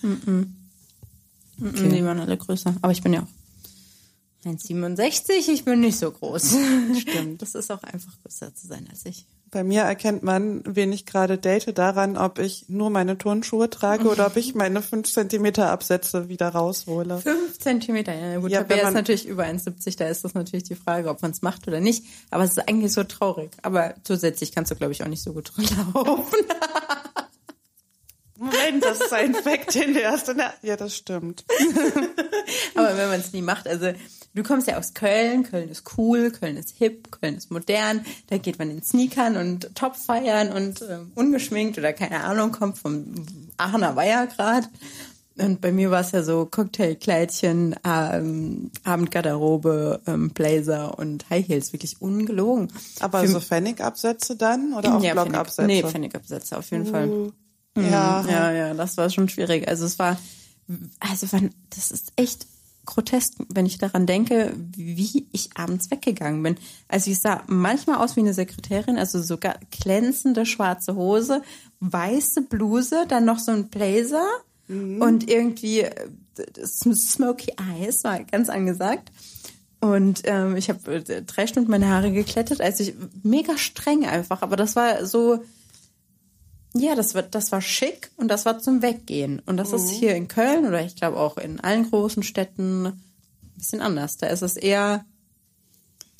[1.60, 1.88] Okay.
[1.88, 2.74] Die waren alle größer.
[2.82, 5.50] Aber ich bin ja auch 1,67.
[5.52, 6.56] Ich bin nicht so groß.
[6.98, 7.42] Stimmt.
[7.42, 9.26] Das ist auch einfach größer zu sein als ich.
[9.50, 14.08] Bei mir erkennt man, wen ich gerade date, daran, ob ich nur meine Turnschuhe trage
[14.08, 17.18] oder ob ich meine fünf Zentimeter Absätze wieder raushole.
[17.18, 18.14] Fünf Zentimeter.
[18.14, 19.98] Ja, gut, Ja, Tabea ist natürlich über 1,70.
[19.98, 22.04] Da ist das natürlich die Frage, ob man es macht oder nicht.
[22.30, 23.50] Aber es ist eigentlich so traurig.
[23.62, 25.52] Aber zusätzlich kannst du, glaube ich, auch nicht so gut
[25.94, 26.46] laufen.
[28.70, 30.54] Moment, das ist ein Fact, den erst in der...
[30.62, 31.44] Ja, das stimmt.
[32.74, 33.92] Aber wenn man es nie macht, also
[34.34, 38.38] du kommst ja aus Köln, Köln ist cool, Köln ist hip, Köln ist modern, da
[38.38, 43.14] geht man in Sneakern und Top feiern und ähm, ungeschminkt oder keine Ahnung, kommt vom
[43.56, 44.68] Aachener Weiher grad.
[45.36, 51.72] und bei mir war es ja so Cocktailkleidchen, ähm, Abendgarderobe, ähm, Blazer und High Heels,
[51.72, 52.72] wirklich ungelogen.
[53.00, 55.66] Aber so Pfennigabsätze dann oder auch ja, Blockabsätze?
[55.66, 57.32] Nee, Pfennigabsätze auf jeden Fall.
[57.82, 58.24] Ja.
[58.28, 59.68] Ja, ja, das war schon schwierig.
[59.68, 60.18] Also es war,
[61.00, 62.46] also war, das ist echt
[62.86, 66.56] grotesk, wenn ich daran denke, wie ich abends weggegangen bin.
[66.88, 71.42] Also ich sah manchmal aus wie eine Sekretärin, also sogar glänzende schwarze Hose,
[71.80, 74.26] weiße Bluse, dann noch so ein Blazer
[74.68, 76.08] und irgendwie äh,
[76.64, 79.10] Smoky Eyes war ganz angesagt.
[79.80, 84.42] Und ähm, ich habe äh, drei Stunden meine Haare geklettet, also ich mega streng einfach,
[84.42, 85.42] aber das war so,
[86.74, 89.40] ja, das war, das war schick und das war zum Weggehen.
[89.46, 93.02] Und das ist hier in Köln oder ich glaube auch in allen großen Städten ein
[93.56, 94.16] bisschen anders.
[94.18, 95.04] Da ist es eher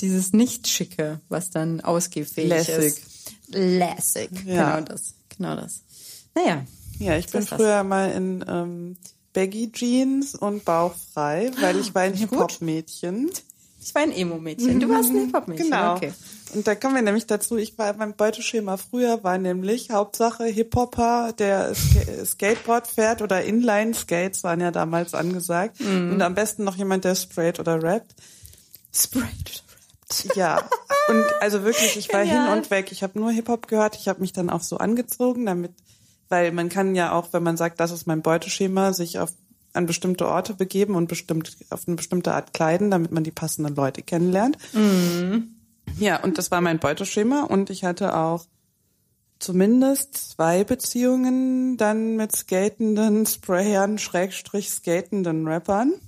[0.01, 2.77] dieses Nicht-Schicke, was dann ausgehfähig Lässig.
[2.79, 3.03] ist.
[3.49, 4.31] Lässig.
[4.45, 4.77] Ja.
[4.77, 5.15] Genau das.
[5.37, 5.83] Genau das.
[6.35, 6.65] Naja.
[6.99, 7.61] Ja, ich bin ist das.
[7.61, 8.97] früher mal in ähm,
[9.33, 12.15] Baggy Jeans und bauchfrei, weil ich war ein.
[12.15, 13.31] Hip-Hop-Mädchen.
[13.83, 14.81] Ich war ein Emo-Mädchen.
[14.81, 15.67] Du warst ein Hip-Hop-Mädchen.
[15.67, 15.97] Genau.
[15.97, 16.13] Okay.
[16.55, 21.33] Und da kommen wir nämlich dazu, ich war mein Beuteschema früher war nämlich Hauptsache Hip-Hopper,
[21.39, 25.81] der Ska Skateboard fährt oder Inline-Skates waren ja damals angesagt.
[25.81, 26.13] Mhm.
[26.13, 28.15] Und am besten noch jemand, der sprayt oder rappt.
[28.93, 29.63] Sprayed.
[30.35, 30.69] Ja,
[31.09, 32.49] und also wirklich, ich war Genial.
[32.49, 32.91] hin und weg.
[32.91, 33.97] Ich habe nur Hip-Hop gehört.
[33.97, 35.73] Ich habe mich dann auch so angezogen, damit,
[36.29, 39.31] weil man kann ja auch, wenn man sagt, das ist mein Beuteschema, sich auf
[39.73, 43.77] an bestimmte Orte begeben und bestimmt auf eine bestimmte Art kleiden, damit man die passenden
[43.77, 44.59] Leute kennenlernt.
[45.99, 48.47] Ja, und das war mein Beuteschema und ich hatte auch
[49.39, 55.95] zumindest zwei Beziehungen dann mit skatenden Sprayern, Schrägstrich skatenden Rappern.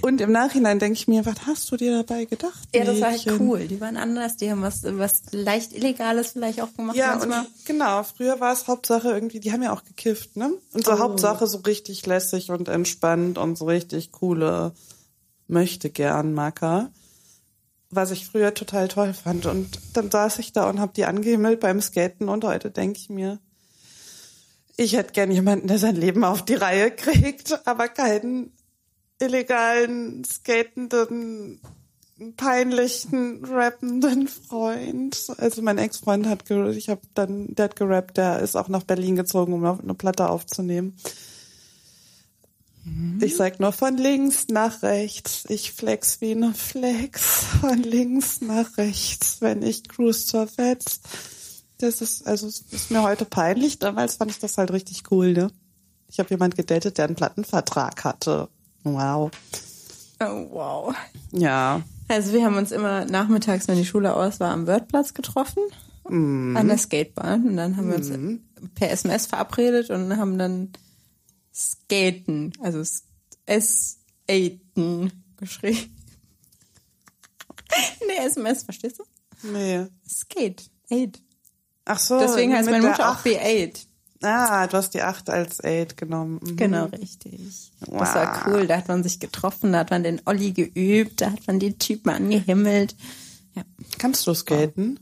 [0.00, 2.68] Und im Nachhinein denke ich mir, was hast du dir dabei gedacht?
[2.74, 3.68] Ja, das war halt cool.
[3.68, 7.34] Die waren anders, die haben was, was leicht Illegales vielleicht auch gemacht Ja, und
[7.66, 10.52] genau, früher war es Hauptsache irgendwie, die haben ja auch gekifft, ne?
[10.72, 10.98] Und so Oh.
[10.98, 14.72] Hauptsache so richtig lässig und entspannt und so richtig coole
[15.48, 16.90] möchte gern Macker.
[17.90, 19.46] Was ich früher total toll fand.
[19.46, 23.08] Und dann saß ich da und hab die angehimmelt beim Skaten und heute denke ich
[23.08, 23.38] mir,
[24.76, 28.52] ich hätte gern jemanden, der sein Leben auf die Reihe kriegt, aber keinen
[29.20, 31.60] illegalen, skatenden,
[32.36, 35.32] peinlichen, rappenden Freund.
[35.38, 39.16] Also mein Ex-Freund hat, ich habe dann, der hat gerappt, der ist auch nach Berlin
[39.16, 40.96] gezogen, um eine Platte aufzunehmen.
[43.20, 45.44] Ich sag nur von links nach rechts.
[45.48, 47.44] Ich flex wie ne Flex.
[47.60, 51.00] Von links nach rechts, wenn ich cruise zur Fetz.
[51.78, 53.78] Das ist, also, ist mir heute peinlich.
[53.78, 55.50] Damals fand ich das halt richtig cool, ne?
[56.08, 58.48] Ich habe jemand gedatet, der einen Plattenvertrag hatte.
[58.82, 59.30] Wow.
[60.20, 60.94] Oh, wow.
[61.32, 61.82] Ja.
[62.08, 65.62] Also wir haben uns immer nachmittags, wenn die Schule aus war, am Wörthplatz getroffen.
[66.08, 66.56] Mhm.
[66.56, 67.46] An der Skatebahn.
[67.46, 68.10] Und dann haben wir uns
[68.74, 70.70] per SMS verabredet und haben dann
[71.58, 72.82] Skaten, also
[73.46, 75.94] S-Aten geschrieben.
[78.06, 79.04] nee, SMS, verstehst du?
[79.42, 79.86] Nee.
[80.08, 80.70] Skate.
[80.90, 81.20] Aid.
[81.84, 82.18] Ach so.
[82.18, 83.26] Deswegen heißt meine Mutter auch Acht.
[83.26, 83.86] B8.
[84.22, 86.40] Ah, du hast die 8 als 8 genommen.
[86.42, 86.56] Mhm.
[86.56, 87.70] Genau, richtig.
[87.80, 88.14] Das Wow.
[88.14, 88.66] war cool.
[88.66, 91.78] Da hat man sich getroffen, da hat man den Olli geübt, da hat man die
[91.78, 92.96] Typen angehimmelt.
[93.54, 93.62] Ja,
[93.98, 94.98] Kannst du skaten?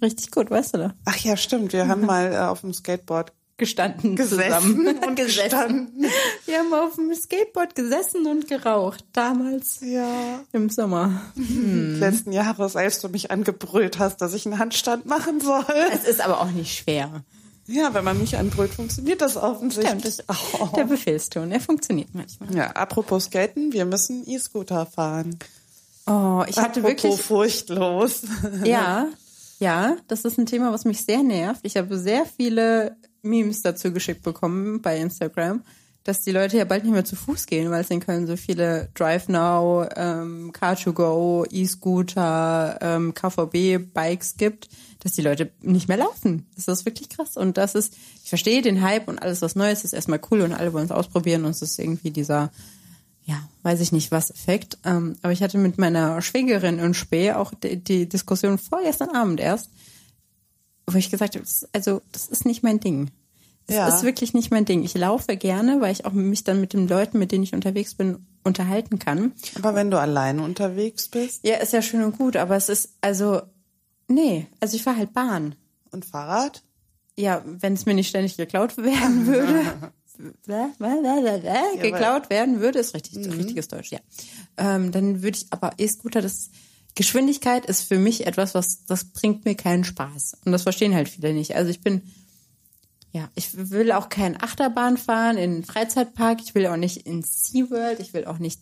[0.00, 0.94] richtig gut, weißt du da?
[1.04, 1.72] Ach ja, stimmt.
[1.74, 4.98] Wir haben mal äh, auf dem Skateboard Gestanden gesessen zusammen.
[4.98, 6.04] und gestanden.
[6.44, 9.04] Wir haben auf dem Skateboard gesessen und geraucht.
[9.14, 10.40] Damals Ja.
[10.52, 11.22] im Sommer.
[11.36, 15.64] Letzten Jahres, als du mich angebrüllt hast, dass ich einen Handstand machen soll.
[15.92, 17.22] Es ist aber auch nicht schwer.
[17.68, 20.18] Ja, wenn man mich anbrüllt, funktioniert das Stimmt, offensichtlich.
[20.18, 20.24] das,
[20.60, 20.68] Oh.
[20.76, 22.54] der Befehlston, der funktioniert manchmal.
[22.54, 25.36] Ja, apropos Skaten, wir müssen E-Scooter fahren.
[26.06, 28.20] Oh, ich hatte apropos wirklich, furchtlos.
[28.64, 29.08] ja,
[29.58, 31.60] ja, das ist ein Thema, was mich sehr nervt.
[31.64, 32.94] Ich habe sehr viele
[33.28, 35.62] Memes dazu geschickt bekommen bei Instagram,
[36.06, 38.36] dass die Leute ja bald nicht mehr zu Fuß gehen, weil es in Köln so
[38.36, 44.68] viele Drive Now, ähm, Car2Go, E-Scooter, ähm, KVB-Bikes gibt,
[45.00, 46.46] dass die Leute nicht mehr laufen.
[46.54, 47.36] Das ist wirklich krass.
[47.36, 50.52] Und das ist, ich verstehe den Hype und alles, was Neues ist erstmal cool und
[50.52, 52.52] alle wollen es ausprobieren und es ist irgendwie dieser,
[53.24, 54.78] ja, weiß ich nicht was Effekt.
[54.84, 59.40] Ähm, aber ich hatte mit meiner Schwägerin in Spee auch die, die Diskussion vorgestern Abend
[59.40, 59.70] erst,
[60.86, 63.10] wo ich gesagt habe, das also das ist nicht mein Ding.
[63.66, 63.88] Das Ja.
[63.88, 64.84] ist wirklich nicht mein Ding.
[64.84, 67.94] Ich laufe gerne, weil ich auch mich dann mit den Leuten, mit denen ich unterwegs
[67.96, 69.32] bin, unterhalten kann.
[69.56, 72.90] Aber wenn du alleine unterwegs bist Ja, ist ja schön und gut, aber es ist,
[73.00, 73.42] also,
[74.06, 75.56] nee, also ich fahre halt Bahn.
[75.90, 76.62] und Fahrrad,
[77.18, 79.90] Ja, wenn es mir nicht ständig geklaut werden würde.
[80.44, 83.98] Bläh, bläh, bläh, geklaut werden würde, ist richtig, richtiges Deutsch, ja.
[84.56, 86.50] Ähm, dann würde ich, aber E-Scooter, das
[86.96, 90.38] Geschwindigkeit ist für mich etwas, was das bringt mir keinen Spaß.
[90.44, 91.54] Und das verstehen halt viele nicht.
[91.54, 92.02] Also ich bin,
[93.16, 96.38] Ja, ich will auch kein Achterbahn fahren in einen Freizeitpark.
[96.42, 97.98] Ich will auch nicht in SeaWorld.
[97.98, 98.60] Ich will auch nicht,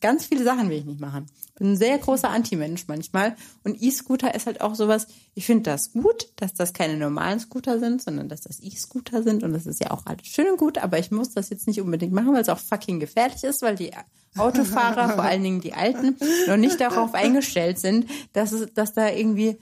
[0.00, 1.26] ganz viele Sachen will ich nicht machen.
[1.58, 3.36] Bin ein sehr großer Anti-Mensch manchmal.
[3.64, 7.78] Und E-Scooter ist halt auch sowas, ich finde das gut, dass das keine normalen Scooter
[7.78, 9.42] sind, sondern dass das E-Scooter sind.
[9.42, 11.82] Und das ist ja auch alles schön und gut, aber ich muss das jetzt nicht
[11.82, 13.92] unbedingt machen, weil es auch fucking gefährlich ist, weil die
[14.38, 16.16] Autofahrer, vor allen Dingen die Alten,
[16.46, 19.58] noch nicht darauf eingestellt sind, dass es, dass da irgendwie äh,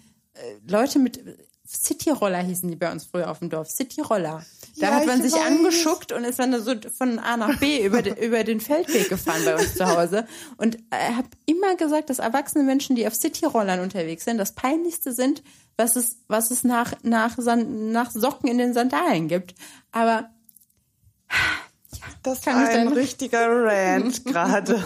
[0.69, 1.19] Leute mit
[1.67, 3.71] Cityroller hießen die bei uns früher auf dem Dorf.
[3.71, 4.45] Cityroller.
[4.77, 5.47] Da Ja, hat man ich sich weiß.
[5.47, 9.43] angeschuckt und ist dann so von A nach B über, den- über den Feldweg gefahren
[9.45, 10.27] bei uns zu Hause.
[10.59, 10.83] Und ich
[11.17, 15.43] habe immer gesagt, dass erwachsene Menschen, die auf Cityrollern unterwegs sind, das peinlichste sind,
[15.77, 19.55] was es, was es nach, nach, nach Socken in den Sandalen gibt.
[19.91, 20.29] Aber
[22.23, 24.83] Das Kann war ein richtiger Rant gerade.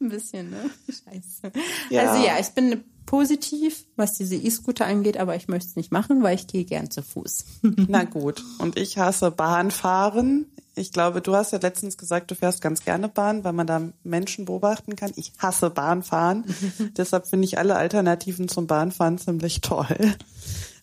[0.00, 0.70] ein bisschen, ne?
[0.86, 1.52] Scheiße.
[1.90, 2.02] Ja.
[2.10, 6.22] Also ja, ich bin positiv, was diese E-Scooter angeht, aber ich möchte es nicht machen,
[6.22, 7.44] weil ich gehe gern zu Fuß.
[7.62, 8.42] Na gut.
[8.56, 10.46] Und ich hasse Bahnfahren.
[10.74, 13.82] Ich glaube, du hast ja letztens gesagt, du fährst ganz gerne Bahn, weil man da
[14.02, 15.12] Menschen beobachten kann.
[15.16, 16.44] Ich hasse Bahnfahren.
[16.96, 20.14] Deshalb finde ich alle Alternativen zum Bahnfahren ziemlich toll.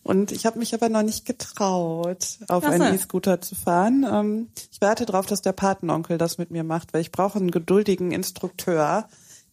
[0.04, 2.70] Und ich habe mich aber noch nicht getraut, auf so.
[2.70, 4.06] einen E-Scooter zu fahren.
[4.08, 7.50] Ähm, ich warte darauf, dass der Patenonkel das mit mir macht, weil ich brauche einen
[7.50, 9.08] geduldigen Instrukteur,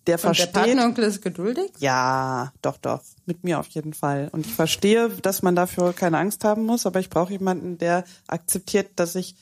[0.07, 0.53] der Und der versteht.
[0.53, 1.71] Patenonkel ist geduldig?
[1.79, 3.01] Ja, doch, doch.
[3.25, 4.29] Mit mir auf jeden Fall.
[4.31, 8.03] Und ich verstehe, dass man dafür keine Angst haben muss, aber ich brauche jemanden, der
[8.27, 9.35] akzeptiert, dass ich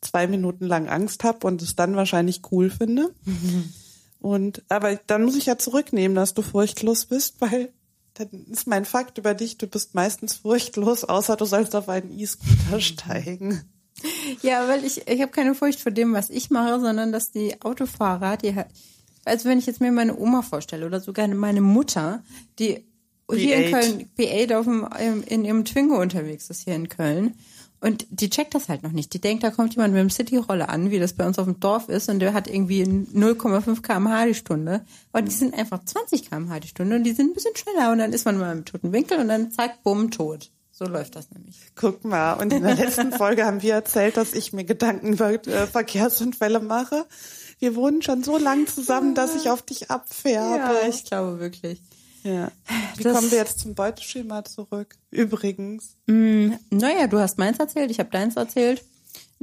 [0.00, 3.10] zwei Minuten lang Angst habe und es dann wahrscheinlich cool finde.
[4.22, 7.72] Und aber dann muss ich ja zurücknehmen, dass du furchtlos bist, weil
[8.14, 12.18] dann ist mein Fakt über dich, du bist meistens furchtlos, außer du sollst auf einen
[12.18, 13.64] E-Scooter steigen.
[14.42, 17.60] Ja, weil ich, ich habe keine Furcht vor dem, was ich mache, sondern dass die
[17.62, 18.54] Autofahrer, die
[19.30, 22.22] also wenn ich jetzt mir meine Oma vorstelle oder sogar meine Mutter,
[22.58, 22.84] die
[23.32, 23.70] hier in B8.
[23.70, 27.34] Köln, B8 auf dem, in ihrem Twingo unterwegs ist hier in Köln.
[27.82, 29.14] Und die checkt das halt noch nicht.
[29.14, 31.60] Die denkt, da kommt jemand mit dem Cityroller an, wie das bei uns auf dem
[31.60, 34.84] Dorf ist, und der hat irgendwie 0,5 kmh die Stunde.
[35.12, 37.90] Aber die sind einfach 20 kmh die Stunde und die sind ein bisschen schneller.
[37.92, 40.50] Und dann ist man mal im toten Winkel und dann zack, bumm, tot.
[40.72, 41.56] So läuft das nämlich.
[41.74, 45.32] Guck mal, und in der letzten Folge haben wir erzählt, dass ich mir Gedanken über
[45.32, 47.06] äh, Verkehrsunfälle mache.
[47.60, 50.88] Wir wohnen schon so lang zusammen, dass ich auf dich abfärbe.
[50.88, 51.80] ich glaube wirklich.
[52.22, 52.50] Ja.
[52.96, 54.96] Wie Das- kommen wir jetzt zum Beuteschema zurück?
[55.10, 55.96] Übrigens.
[56.06, 58.82] Naja, du hast meins erzählt, ich habe deins erzählt.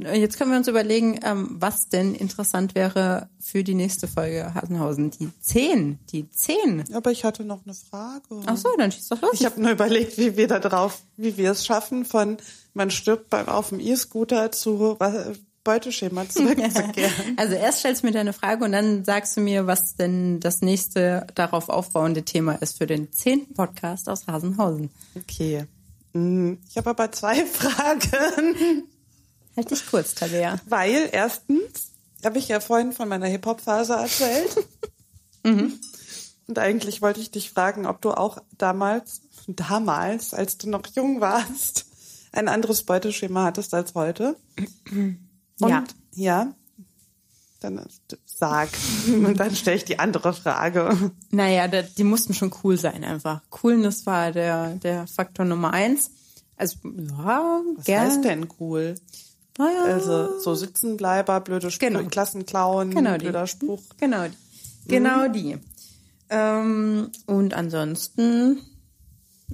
[0.00, 5.10] Jetzt können wir uns überlegen, ähm, was denn interessant wäre für die nächste Folge Hasenhausen.
[5.10, 5.98] Die 10.
[6.12, 6.84] Die 10.
[6.94, 8.22] Aber ich hatte noch eine Frage.
[8.46, 9.32] Ach so, dann schieß doch los.
[9.34, 12.36] Ich habe nur überlegt, wie wir da drauf, wie wir es schaffen, von
[12.74, 15.32] man stirbt beim auf dem E-Scooter zu äh,
[15.68, 17.12] Beuteschema zurückzukehren.
[17.36, 20.62] also erst stellst du mir deine Frage und dann sagst du mir, was denn das
[20.62, 23.52] nächste darauf aufbauende Thema ist für den 10.
[23.52, 24.88] Podcast aus Hasenhausen.
[25.14, 25.66] Okay.
[26.14, 28.84] Hm, Ich habe aber zwei Fragen.
[29.58, 30.58] Halt dich kurz, Tabea.
[30.64, 31.90] Weil erstens
[32.24, 34.64] habe ich ja vorhin von meiner Hip-Hop-Phase erzählt.
[35.44, 41.20] Und eigentlich wollte ich dich fragen, ob du auch damals, damals, als du noch jung
[41.20, 41.84] warst,
[42.32, 44.34] ein anderes Beuteschema hattest als heute.
[45.60, 45.84] Und Ja.
[46.14, 46.52] ja.
[47.60, 47.84] Dann
[48.24, 48.68] sag.
[49.08, 51.10] Und dann stelle ich die andere Frage.
[51.30, 53.40] Naja, die mussten schon cool sein einfach.
[53.50, 56.10] Coolness war der, der Faktor Nummer eins.
[56.56, 58.10] Also, ja, Was gerne.
[58.10, 58.94] heißt denn cool?
[59.58, 62.02] Naja, Also so Sitzenbleiber, blöde Spruch, Genau.
[62.04, 63.24] Klassenclown, Genau die.
[63.24, 63.82] blöder Spruch.
[63.98, 64.88] Genau die.
[64.88, 65.58] Genau die.
[66.30, 68.60] Ähm, und ansonsten,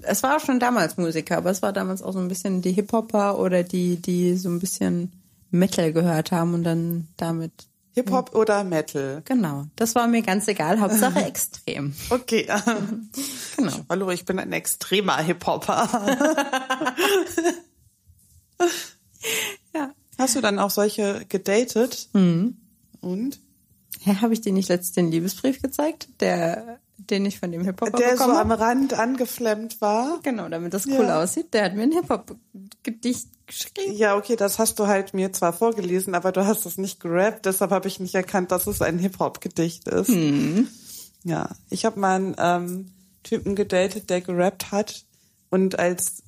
[0.02, 2.72] es war auch schon damals Musiker, aber es war damals auch so ein bisschen die
[2.72, 5.12] Hip-Hopper oder die, die so ein bisschen
[5.54, 7.52] Metal gehört haben und dann damit.
[7.92, 9.22] Hip-Hop oder Metal?
[9.24, 9.66] Genau.
[9.76, 10.80] Das war mir ganz egal.
[10.80, 11.94] Hauptsache extrem.
[12.10, 12.46] Okay.
[13.56, 13.84] Genau.
[13.88, 15.88] Hallo, ich bin ein extremer Hip-Hopper.
[19.74, 19.90] Ja.
[20.18, 22.08] Hast du dann auch solche gedatet?
[22.12, 22.58] Mhm.
[23.00, 23.40] Und?
[24.00, 26.08] Hä, habe ich dir nicht letztens den Liebesbrief gezeigt?
[26.20, 28.58] Der, den ich von dem Hip-Hopper Der so bekommen am?
[28.58, 30.20] Rand angeflemmt war?
[30.22, 31.22] Genau, damit das cool Ja.
[31.22, 31.52] aussieht.
[31.52, 33.94] Der hat mir ein Hip-Hop-Gedicht geschrieben.
[33.96, 37.46] Ja, okay, das hast du halt mir zwar vorgelesen, aber du hast es nicht gerappt,
[37.46, 40.08] deshalb habe ich nicht erkannt, dass es ein Hip-Hop-Gedicht ist.
[40.08, 40.68] Mhm.
[41.24, 42.90] Ja, ich habe mal einen ähm,
[43.22, 45.04] Typen gedatet, der gerappt hat
[45.50, 46.22] und als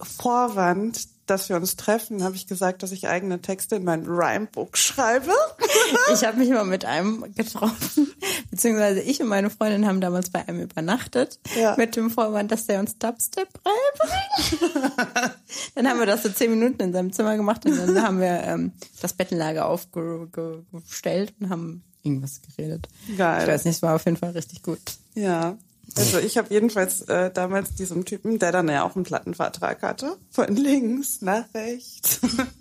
[0.00, 4.76] Vorwand, dass wir uns treffen, habe ich gesagt, dass ich eigene Texte in mein Rhymebook
[4.76, 5.32] schreibe.
[6.12, 8.12] Ich habe mich mal mit einem getroffen,
[8.50, 11.76] beziehungsweise ich und meine Freundin haben damals bei einem übernachtet, Ja.
[11.78, 15.34] mit dem Vorwand, dass der uns Dubstep beibringt.
[15.74, 18.42] dann haben wir das so zehn Minuten in seinem Zimmer gemacht und dann haben wir
[18.44, 22.88] ähm, das Bettenlager aufgestellt und haben irgendwas geredet.
[23.16, 23.42] Geil.
[23.42, 24.80] Ich weiß nicht, es war auf jeden Fall richtig gut.
[25.14, 25.56] Ja.
[25.96, 30.16] Also ich habe jedenfalls äh, damals diesem Typen, der dann ja auch einen Plattenvertrag hatte,
[30.30, 32.20] von links nach rechts,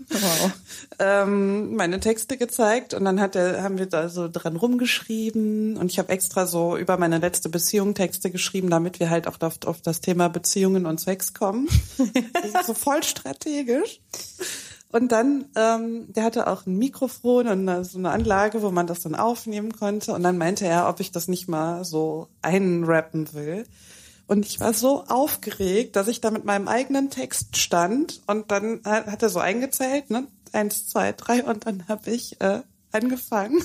[0.10, 0.52] wow.
[1.00, 5.92] ähm, meine Texte gezeigt und dann hat er, haben wir da so dran rumgeschrieben und
[5.92, 9.60] ich habe extra so über meine letzte Beziehung Texte geschrieben, damit wir halt auch auf,
[9.66, 11.68] auf das Thema Beziehungen und Sex kommen.
[12.66, 14.00] so voll strategisch.
[14.92, 19.02] Und dann, ähm, der hatte auch ein Mikrofon und so eine Anlage, wo man das
[19.02, 20.14] dann aufnehmen konnte.
[20.14, 23.66] Und dann meinte er, ob ich das nicht mal so einrappen will.
[24.28, 28.82] Und ich war so aufgeregt, dass ich da mit meinem eigenen Text stand und dann
[28.84, 30.28] hat er so eingezählt, ne?
[30.52, 32.62] Eins, zwei, drei und dann habe ich äh,
[32.92, 33.62] angefangen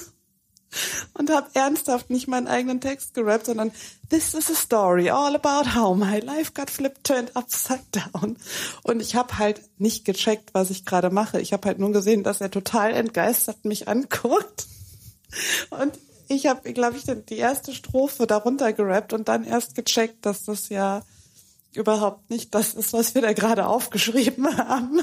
[1.14, 3.73] und habe ernsthaft nicht meinen eigenen Text gerappt, sondern
[4.12, 8.37] This is a story all about how my life got flipped turned upside down.
[8.83, 11.41] Und ich habe halt nicht gecheckt, was ich gerade mache.
[11.41, 14.66] Ich habe halt nur gesehen, dass er total entgeistert mich anguckt.
[15.70, 15.99] Und
[16.29, 20.68] ich habe, glaube ich, die erste Strophe darunter gerappt und dann erst gecheckt, dass das
[20.68, 21.03] ja
[21.73, 25.01] überhaupt nicht das ist, was wir da gerade aufgeschrieben haben.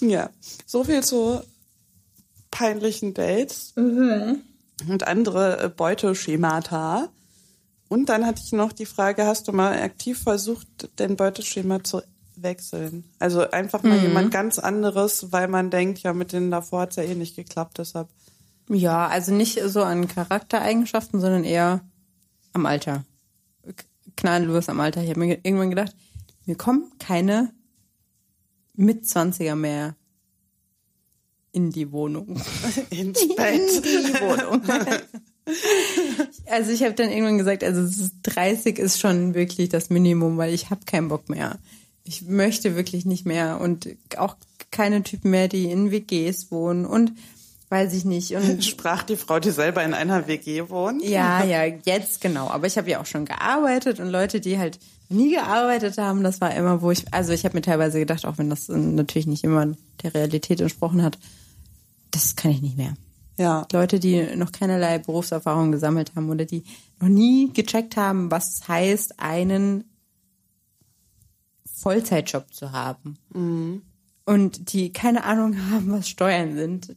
[0.00, 0.30] Ja,
[0.66, 1.42] so viel zu
[2.52, 4.42] peinlichen Dates mhm.
[4.88, 7.08] und andere äh, Beuteschemata.
[7.88, 12.02] Und dann hatte ich noch die Frage, hast du mal aktiv versucht, den Beuteschema zu
[12.36, 13.04] wechseln?
[13.18, 14.04] Also einfach mal mhm.
[14.04, 17.34] jemand ganz anderes, weil man denkt, ja, mit denen davor hat es ja eh nicht
[17.34, 18.08] geklappt, deshalb.
[18.68, 21.80] Ja, also nicht so an Charaktereigenschaften, sondern eher
[22.52, 23.04] am Alter.
[24.16, 25.02] Knalllos am Alter.
[25.02, 25.94] Ich habe mir irgendwann gedacht,
[26.46, 27.52] mir kommen keine
[28.74, 29.96] Mitzwanziger mehr
[31.52, 32.40] in die Wohnung.
[32.90, 33.60] Ins Bett.
[33.60, 34.62] In die Wohnung.
[36.50, 40.70] also ich habe dann irgendwann gesagt, also 30 ist schon wirklich das Minimum, weil ich
[40.70, 41.58] habe keinen Bock mehr.
[42.04, 44.36] Ich möchte wirklich nicht mehr und auch
[44.70, 47.12] keine Typen mehr, die in WGs wohnen und
[47.68, 48.32] weiß ich nicht.
[48.34, 51.02] Und Sprach die Frau, die selber in einer WG wohnt?
[51.04, 52.48] Ja, ja, jetzt genau.
[52.48, 54.78] Aber ich habe ja auch schon gearbeitet und Leute, die halt
[55.08, 58.38] nie gearbeitet haben, das war immer, wo ich, also ich habe mir teilweise gedacht, auch
[58.38, 61.18] wenn das natürlich nicht immer der Realität entsprochen hat,
[62.12, 62.94] das kann ich nicht mehr.
[63.38, 63.66] Ja.
[63.72, 66.62] Leute, die noch keinerlei Berufserfahrung gesammelt haben oder die
[67.00, 69.84] noch nie gecheckt haben, was es heißt, einen
[71.66, 73.18] Vollzeitjob zu haben.
[73.34, 73.82] Mhm.
[74.24, 76.94] Und die keine Ahnung haben, was Steuern sind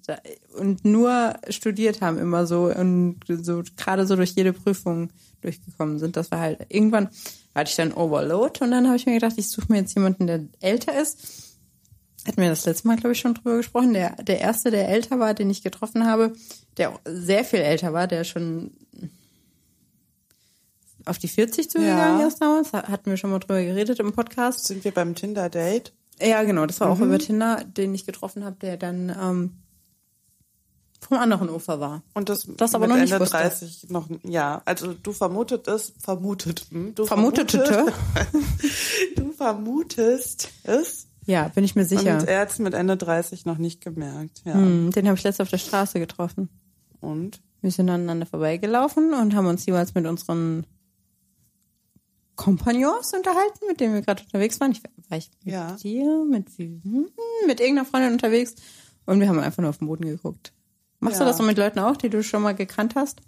[0.55, 5.09] und nur studiert haben immer so und so gerade so durch jede Prüfung
[5.41, 6.17] durchgekommen sind.
[6.17, 7.09] Das war halt irgendwann
[7.55, 10.27] hatte ich dann Overload und dann habe ich mir gedacht, ich suche mir jetzt jemanden,
[10.27, 11.54] der älter ist
[12.27, 13.93] hatten wir das letzte Mal, glaube ich, schon drüber gesprochen.
[13.93, 16.33] Der, der erste, der älter war, den ich getroffen habe,
[16.77, 18.71] der auch sehr viel älter war, der schon
[21.05, 22.27] auf die 40 zugegangen ja.
[22.27, 24.65] ist damals, hatten wir schon mal drüber geredet im Podcast.
[24.65, 25.93] Sind wir beim Tinder-Date?
[26.19, 26.93] Ja, genau, das war mhm.
[26.93, 29.57] auch über Tinder, den ich getroffen habe, der dann ähm,
[31.05, 32.01] vom anderen Ufer war.
[32.13, 36.65] Und das, das aber noch Ende nicht 30 noch, ja, also du vermutet es, vermutet,
[36.71, 36.95] hm?
[36.95, 37.93] du vermutete,
[39.15, 42.19] du vermutest es, ja, bin ich mir sicher.
[42.19, 44.41] Und hat es mit Ende 30 noch nicht gemerkt.
[44.45, 44.53] Ja.
[44.53, 46.49] Hm, den habe ich letztens auf der Straße getroffen.
[47.01, 47.41] Und?
[47.61, 50.65] Wir sind aneinander vorbeigelaufen und haben uns jeweils mit unseren
[52.35, 54.71] Kompagnons unterhalten, mit denen wir gerade unterwegs waren.
[54.71, 55.75] Ich war ich mit ja.
[55.75, 58.55] dir, mit, mit irgendeiner Freundin unterwegs
[59.05, 60.53] und wir haben einfach nur auf den Boden geguckt.
[60.99, 61.25] Machst ja.
[61.25, 63.21] du das so mit Leuten auch, die du schon mal gekannt hast?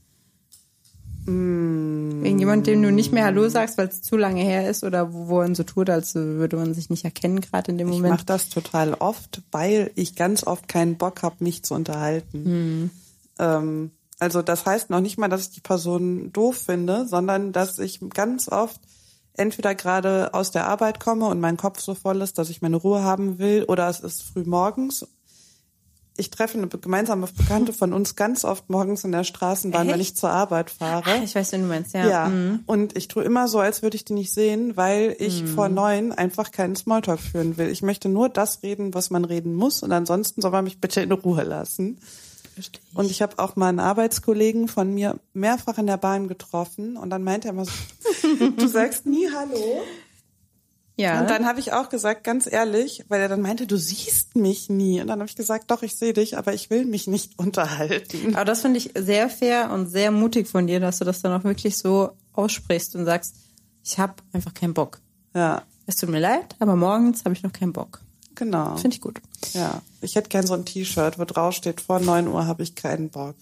[1.28, 5.14] Wegen jemand, dem du nicht mehr Hallo sagst, weil es zu lange her ist oder
[5.14, 8.06] wo, wo man so tut, als würde man sich nicht erkennen, gerade in dem Moment.
[8.06, 12.84] Ich mache das total oft, weil ich ganz oft keinen Bock habe, mich zu unterhalten.
[12.84, 12.92] Mm.
[13.40, 17.78] Ähm, also das heißt noch nicht mal, dass ich die Person doof finde, sondern dass
[17.78, 18.80] ich ganz oft
[19.34, 22.78] entweder gerade aus der Arbeit komme und mein Kopf so voll ist, dass ich meine
[22.78, 25.06] Ruhe haben will, oder es ist früh morgens
[26.18, 29.94] ich treffe eine gemeinsame Bekannte von uns ganz oft morgens in der Straßenbahn, Echt?
[29.94, 31.04] wenn ich zur Arbeit fahre.
[31.06, 32.08] Ach, ich weiß, wen du meinst, ja.
[32.08, 32.28] Ja.
[32.30, 32.62] Mhm.
[32.66, 35.48] Und ich tue immer so, als würde ich die nicht sehen, weil ich mhm.
[35.48, 37.70] vor neun einfach keinen Smalltalk führen will.
[37.70, 41.02] Ich möchte nur das reden, was man reden muss, und ansonsten soll man mich bitte
[41.02, 42.00] in Ruhe lassen.
[42.54, 42.98] Verstehe ich.
[42.98, 47.12] Und ich habe auch mal einen Arbeitskollegen von mir mehrfach in der Bahn getroffen und
[47.12, 47.72] dann meinte er immer so,
[48.58, 49.84] du sagst nie Hallo.
[50.98, 51.22] Ja.
[51.22, 54.68] Und dann habe ich auch gesagt, ganz ehrlich, weil er dann meinte, du siehst mich
[54.68, 55.00] nie.
[55.00, 58.36] Und dann habe ich gesagt, doch, ich sehe dich, aber ich will mich nicht unterhalten.
[58.36, 61.40] Aber das finde ich sehr fair und sehr mutig von dir, dass du das dann
[61.40, 63.36] auch wirklich so aussprichst und sagst,
[63.84, 65.00] ich habe einfach keinen Bock.
[65.34, 65.62] Ja.
[65.86, 68.02] Es tut mir leid, aber morgens habe ich noch keinen Bock.
[68.36, 68.76] Genau.
[68.76, 69.22] Finde ich gut.
[69.54, 69.82] Ja.
[70.02, 73.10] Ich hätte gern so ein T-Shirt, wo drauf steht, vor neun Uhr habe ich keinen
[73.10, 73.36] Bock.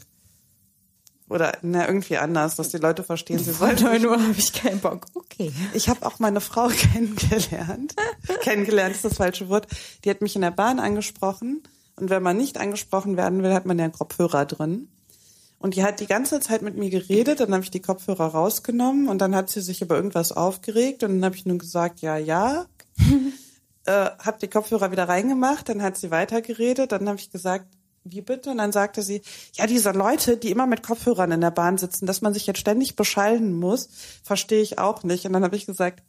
[1.27, 3.81] Oder na, irgendwie anders, dass die Leute verstehen, sie sollen.
[3.81, 5.07] 9 Uhr habe ich keinen Bock.
[5.15, 5.51] Okay.
[5.73, 7.95] Ich habe auch meine Frau kennengelernt.
[8.41, 9.67] kennengelernt ist das falsche Wort.
[10.03, 11.63] Die hat mich in der Bahn angesprochen.
[11.95, 14.89] Und wenn man nicht angesprochen werden will, hat man ja einen Kopfhörer drin.
[15.57, 19.07] Und die hat die ganze Zeit mit mir geredet, dann habe ich die Kopfhörer rausgenommen
[19.07, 22.17] und dann hat sie sich über irgendwas aufgeregt und dann habe ich nur gesagt, ja,
[22.17, 22.65] ja.
[23.85, 27.65] äh, habe die Kopfhörer wieder reingemacht, dann hat sie weitergeredet, dann habe ich gesagt,
[28.05, 28.51] wie bitte?
[28.51, 29.21] Und dann sagte sie,
[29.53, 32.59] ja, diese Leute, die immer mit Kopfhörern in der Bahn sitzen, dass man sich jetzt
[32.59, 33.89] ständig beschallen muss,
[34.23, 35.25] verstehe ich auch nicht.
[35.25, 36.03] Und dann habe ich gesagt,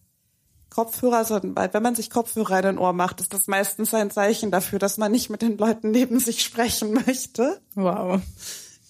[0.71, 4.51] Kopfhörer, sind, wenn man sich Kopfhörer in den Ohr macht, ist das meistens ein Zeichen
[4.51, 7.61] dafür, dass man nicht mit den Leuten neben sich sprechen möchte.
[7.75, 8.21] Wow.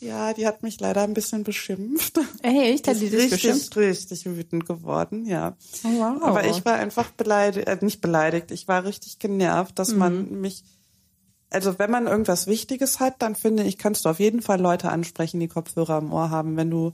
[0.01, 2.19] Ja, die hat mich leider ein bisschen beschimpft.
[2.43, 2.87] Echt?
[2.89, 3.77] Hat die dich richtig, beschimpft?
[3.77, 5.57] richtig wütend geworden, ja.
[5.85, 6.23] Oh, wow.
[6.23, 10.41] Aber ich war einfach beleidigt, äh, nicht beleidigt, ich war richtig genervt, dass man Mhm.
[10.41, 10.65] mich,
[11.51, 14.91] also wenn man irgendwas Wichtiges hat, dann finde ich, kannst du auf jeden Fall Leute
[14.91, 16.93] ansprechen, die Kopfhörer im Ohr haben, wenn du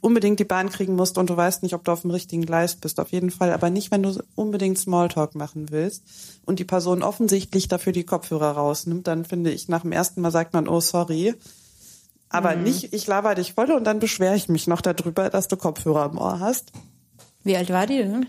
[0.00, 2.74] unbedingt die Bahn kriegen musst und du weißt nicht, ob du auf dem richtigen Gleis
[2.74, 6.02] bist, auf jeden Fall, aber nicht, wenn du unbedingt Smalltalk machen willst
[6.44, 10.32] und die Person offensichtlich dafür die Kopfhörer rausnimmt, dann finde ich, nach dem ersten Mal
[10.32, 11.34] sagt man, oh sorry,
[12.28, 12.64] aber Mhm.
[12.64, 16.06] nicht, ich laber dich voll und dann beschwere ich mich noch darüber, dass du Kopfhörer
[16.10, 16.72] im Ohr hast.
[17.44, 18.26] Wie alt war die denn?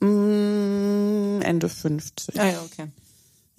[0.00, 2.38] Mm, Ende 50.
[2.40, 2.86] Ah ja, okay.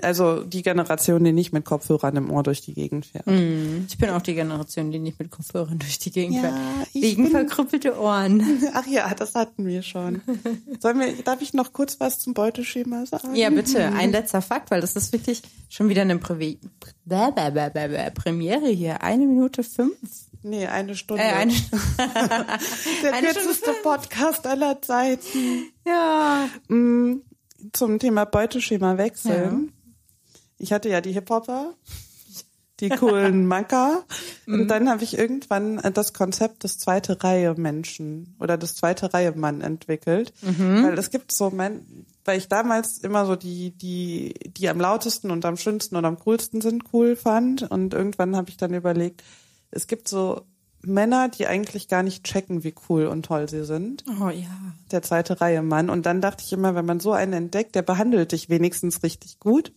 [0.02, 3.26] Also die Generation, die nicht mit Kopfhörern im Ohr durch die Gegend fährt.
[3.28, 6.56] Ich bin auch die Generation, die nicht mit Kopfhörern durch die Gegend Ja, fährt.
[6.94, 8.44] Wegen bin- verkrüppelte Ohren.
[8.74, 10.22] Ach ja, das hatten wir schon.
[10.80, 13.36] Sollen wir, darf ich noch kurz was zum Beuteschema sagen?
[13.36, 16.58] Ja, bitte, ein letzter Fakt, weil das ist wirklich schon wieder eine bäh,
[18.14, 19.02] Premiere hier.
[19.04, 19.96] Eine Minute fünf.
[20.42, 21.22] Nee, eine Stunde.
[21.24, 21.52] Äh, eine,
[23.04, 25.66] Der eine kürzeste Podcast aller Zeiten.
[25.86, 26.48] ja.
[26.70, 27.22] Mm,
[27.74, 29.74] Zum Thema Beuteschema wechseln.
[30.60, 31.74] Ich hatte ja die Hip-Hopper,
[32.80, 34.04] die coolen Macker.
[34.46, 39.32] Und dann habe ich irgendwann das Konzept des zweite Reihe Menschen oder des zweite Reihe
[39.34, 40.34] Mann entwickelt.
[40.84, 41.86] Weil es gibt so, mein,
[42.26, 46.20] weil ich damals immer so die, die, die am lautesten und am schönsten und am
[46.20, 47.64] coolsten sind, cool fand.
[47.64, 49.24] Und irgendwann habe ich dann überlegt,
[49.72, 50.42] es gibt so
[50.82, 54.48] Männer, die eigentlich gar nicht checken, wie cool und toll sie sind Oh ja.
[54.92, 55.90] der zweite Reihe Mann.
[55.90, 59.40] Und dann dachte ich immer, wenn man so einen entdeckt, der behandelt dich wenigstens richtig
[59.40, 59.74] gut,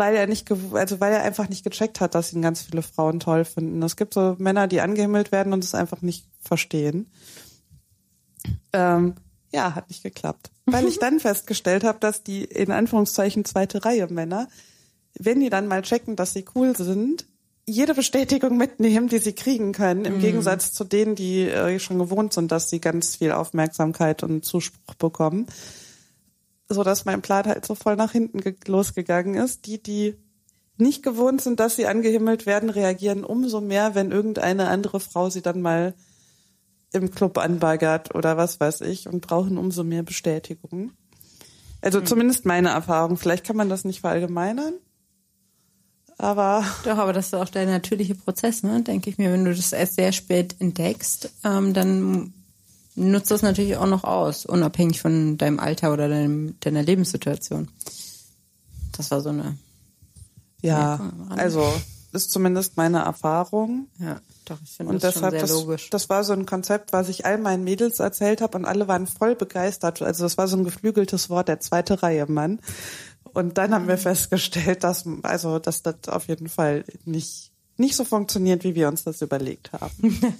[0.00, 3.20] weil er nicht, also weil er einfach nicht gecheckt hat, dass ihn ganz viele Frauen
[3.20, 3.82] toll finden.
[3.82, 7.10] Es gibt so Männer, die angehimmelt werden und es einfach nicht verstehen.
[8.72, 9.16] Ähm,
[9.52, 10.50] ja, hat nicht geklappt.
[10.64, 14.48] Weil ich dann festgestellt habe, dass die in Anführungszeichen zweite Reihe Männer,
[15.18, 17.26] wenn die dann mal checken, dass sie cool sind,
[17.66, 22.32] jede Bestätigung mitnehmen, die sie kriegen können, im Gegensatz zu denen, die äh, schon gewohnt
[22.32, 25.46] sind, dass sie ganz viel Aufmerksamkeit und Zuspruch bekommen.
[26.72, 29.66] So dass mein Plan halt so voll nach hinten ge- losgegangen ist.
[29.66, 30.14] Die, die
[30.76, 35.42] nicht gewohnt sind, dass sie angehimmelt werden, reagieren umso mehr, wenn irgendeine andere Frau sie
[35.42, 35.94] dann mal
[36.92, 40.92] im Club anbaggert oder was weiß ich und brauchen umso mehr Bestätigung.
[41.82, 43.16] Also zumindest meine Erfahrung.
[43.16, 44.74] Vielleicht kann man das nicht verallgemeinern.
[46.18, 48.82] Aber Doch, aber das ist auch der natürliche Prozess, ne?
[48.82, 52.34] Denke ich mir, wenn du das erst sehr spät entdeckst, ähm, dann
[52.94, 57.68] nutzt das natürlich auch noch aus, unabhängig von deinem Alter oder deinem, deiner Lebenssituation.
[58.96, 59.56] Das war so eine,
[60.62, 61.72] ja, also
[62.12, 63.86] ist zumindest meine Erfahrung.
[63.98, 65.90] ja, doch, ich finde das schon sehr das, logisch.
[65.90, 69.06] das war so ein Konzept, was ich all meinen Mädels erzählt habe und alle waren
[69.06, 70.02] voll begeistert.
[70.02, 72.60] Also das war so ein geflügeltes Wort, der zweite Reihe Mann.
[73.32, 78.04] Und dann haben wir festgestellt, dass, also, dass das auf jeden Fall nicht, nicht so
[78.04, 80.20] funktioniert, wie wir uns das überlegt haben.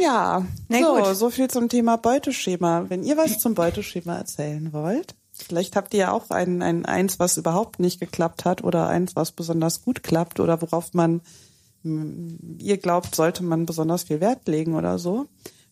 [0.00, 1.16] ja, Na so, gut.
[1.16, 2.86] so viel zum Thema Beuteschema.
[2.88, 7.18] Wenn ihr was zum Beuteschema erzählen wollt, vielleicht habt ihr ja auch ein, ein eins,
[7.18, 11.20] was überhaupt nicht geklappt hat oder eins, was besonders gut klappt oder worauf man
[11.82, 15.26] ihr glaubt, sollte man besonders viel Wert legen oder so,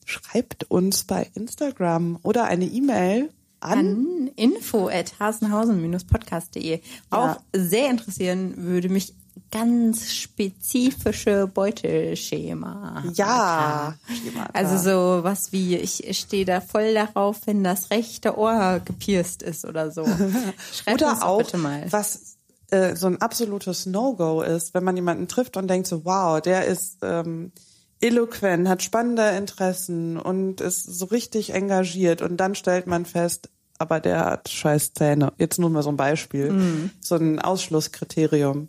[0.05, 3.79] schreibt uns bei Instagram oder eine E-Mail an.
[3.79, 6.81] An info at hasenhausen-podcast.de.
[7.11, 9.14] Auch sehr interessieren würde mich
[9.51, 13.05] ganz spezifische Beuteschema.
[13.14, 14.51] Ja, Schemata.
[14.53, 19.64] Also so was wie, ich stehe da voll darauf, wenn das rechte Ohr gepierst ist
[19.64, 20.05] oder so.
[20.72, 21.86] Schreibt uns oder doch auch, bitte mal.
[21.91, 22.36] was
[22.70, 26.66] äh, so ein absolutes No-Go ist, wenn man jemanden trifft und denkt so, wow, der
[26.66, 27.52] ist ähm,
[28.01, 33.48] eloquent, hat spannende Interessen und ist so richtig engagiert und dann stellt man fest,
[33.78, 35.32] aber der hat scheiß Zähne.
[35.39, 36.51] Jetzt nur mal so ein Beispiel.
[36.51, 36.90] Mhm.
[37.01, 38.69] So ein Ausschlusskriterium.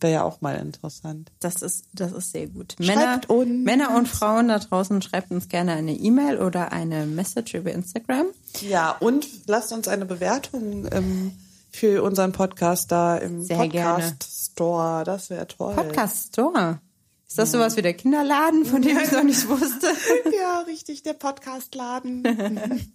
[0.00, 1.32] Wäre ja auch mal interessant.
[1.40, 2.76] Das ist, das ist sehr gut.
[2.80, 3.64] Schreibt Männer, uns.
[3.64, 8.26] Männer und Frauen da draußen, schreibt uns gerne eine E-Mail oder eine Message über Instagram.
[8.60, 11.32] Ja, und lasst uns eine Bewertung ähm,
[11.70, 14.16] für unseren Podcast da im Sehr Podcast gerne.
[14.52, 15.04] Store.
[15.04, 15.74] Das wäre toll.
[15.74, 16.80] Podcast Store.
[17.28, 19.88] Ist das sowas wie der Kinderladen, von dem ich noch nicht wusste?
[20.38, 22.22] Ja, richtig, der Podcastladen.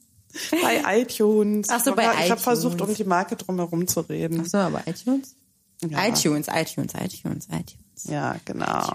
[0.61, 1.67] bei iTunes.
[1.69, 2.43] Ach so, bei Ich habe iTunes.
[2.43, 4.41] versucht, um die Marke drumherum zu reden.
[4.43, 5.35] Ach so, aber iTunes?
[5.87, 6.07] Ja.
[6.07, 8.03] iTunes, iTunes, iTunes, iTunes.
[8.03, 8.91] Ja, genau.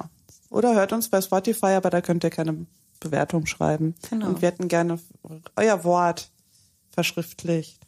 [0.51, 2.67] Oder hört uns bei Spotify, aber da könnt ihr keine
[3.01, 3.95] Bewertung schreiben.
[4.09, 4.29] Genau.
[4.29, 4.99] Und wir hätten gerne
[5.57, 6.31] euer Wort
[6.91, 7.81] verschriftlicht.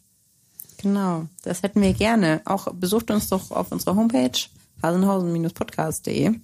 [0.77, 2.41] Genau, das hätten wir gerne.
[2.45, 4.37] Auch besucht uns doch auf unserer Homepage
[4.81, 6.35] hasenhausen-podcast.de.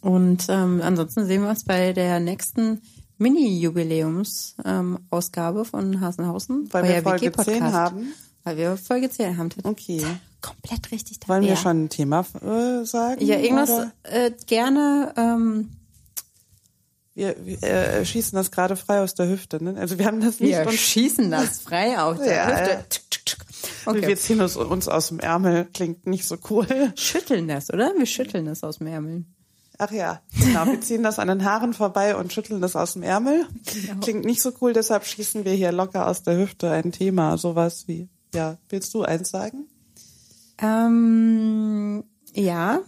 [0.00, 2.80] Und ähm, ansonsten sehen wir uns bei der nächsten
[3.18, 6.72] Mini-Jubiläums-Ausgabe von Hasenhausen.
[6.72, 7.58] Weil wir Folge WG-Podcast.
[7.58, 8.14] 10 haben.
[8.44, 9.50] Weil wir Folge 10 haben.
[9.62, 10.04] Okay.
[10.42, 11.20] Komplett richtig.
[11.20, 13.24] da Wollen wir schon ein Thema äh, sagen?
[13.24, 13.70] Ja, irgendwas
[14.02, 15.14] äh, gerne.
[15.16, 15.70] Ähm,
[17.14, 19.62] Wir, wir äh, schießen das gerade frei aus der Hüfte.
[19.62, 19.76] Ne?
[19.78, 22.70] Also wir haben das nicht wir schießen das frei auf der Ja, Hüfte.
[22.70, 22.82] ja.
[22.88, 23.36] Tsk.
[23.84, 24.16] Wir Okay.
[24.16, 26.66] ziehen es uns aus dem Ärmel, klingt nicht so cool.
[26.96, 27.92] Schütteln das, oder?
[27.96, 29.24] Wir schütteln das aus dem Ärmel.
[29.78, 30.66] Ach ja, genau.
[30.66, 33.46] Wir ziehen das an den Haaren vorbei und schütteln das aus dem Ärmel.
[33.64, 34.00] Genau.
[34.00, 37.36] Klingt nicht so cool, deshalb schießen wir hier locker aus der Hüfte ein Thema.
[37.38, 39.66] Sowas wie, ja, willst du eins sagen?
[40.62, 42.80] Ähm, ja,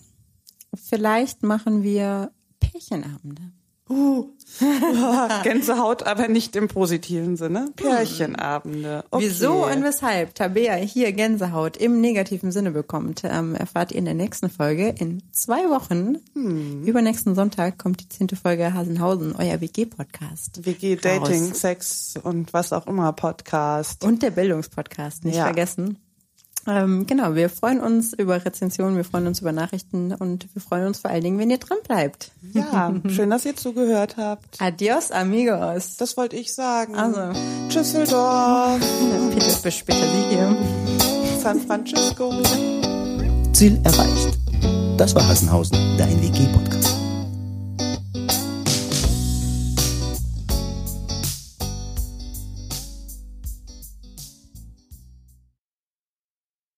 [0.74, 2.30] vielleicht machen wir
[2.60, 3.42] Pärchenabende.
[3.86, 4.28] Uh,
[5.42, 7.68] Gänsehaut, aber nicht im positiven Sinne.
[7.76, 9.05] Pärchenabende.
[9.10, 9.26] Okay.
[9.28, 14.14] Wieso und weshalb Tabea hier Gänsehaut im negativen Sinne bekommt, ähm, erfahrt ihr in der
[14.14, 14.94] nächsten Folge.
[14.98, 20.64] In zwei Wochen, übernächsten Sonntag, kommt die zehnte Folge Hasenhausen, euer WG-Podcast.
[20.64, 24.02] WG, Dating, Sex und was auch immer Podcast.
[24.02, 25.44] Und der Bildungspodcast, nicht Ja.
[25.44, 25.98] vergessen.
[26.66, 30.86] Ähm, genau, wir freuen uns über Rezensionen, wir freuen uns über Nachrichten und wir freuen
[30.86, 32.30] uns vor allen Dingen, wenn ihr dran bleibt.
[32.52, 34.60] Ja, schön, dass ihr zugehört habt.
[34.60, 35.96] Adios, amigos.
[35.96, 36.94] Das wollte ich sagen.
[36.94, 37.38] Also.
[37.68, 38.80] Düsseldorf,
[39.34, 40.56] Bitte bis später Sie hier.
[41.42, 42.32] San Francisco.
[43.52, 44.38] Ziel erreicht.
[44.96, 46.84] Das war Hassenhausen, dein WG-Podcast.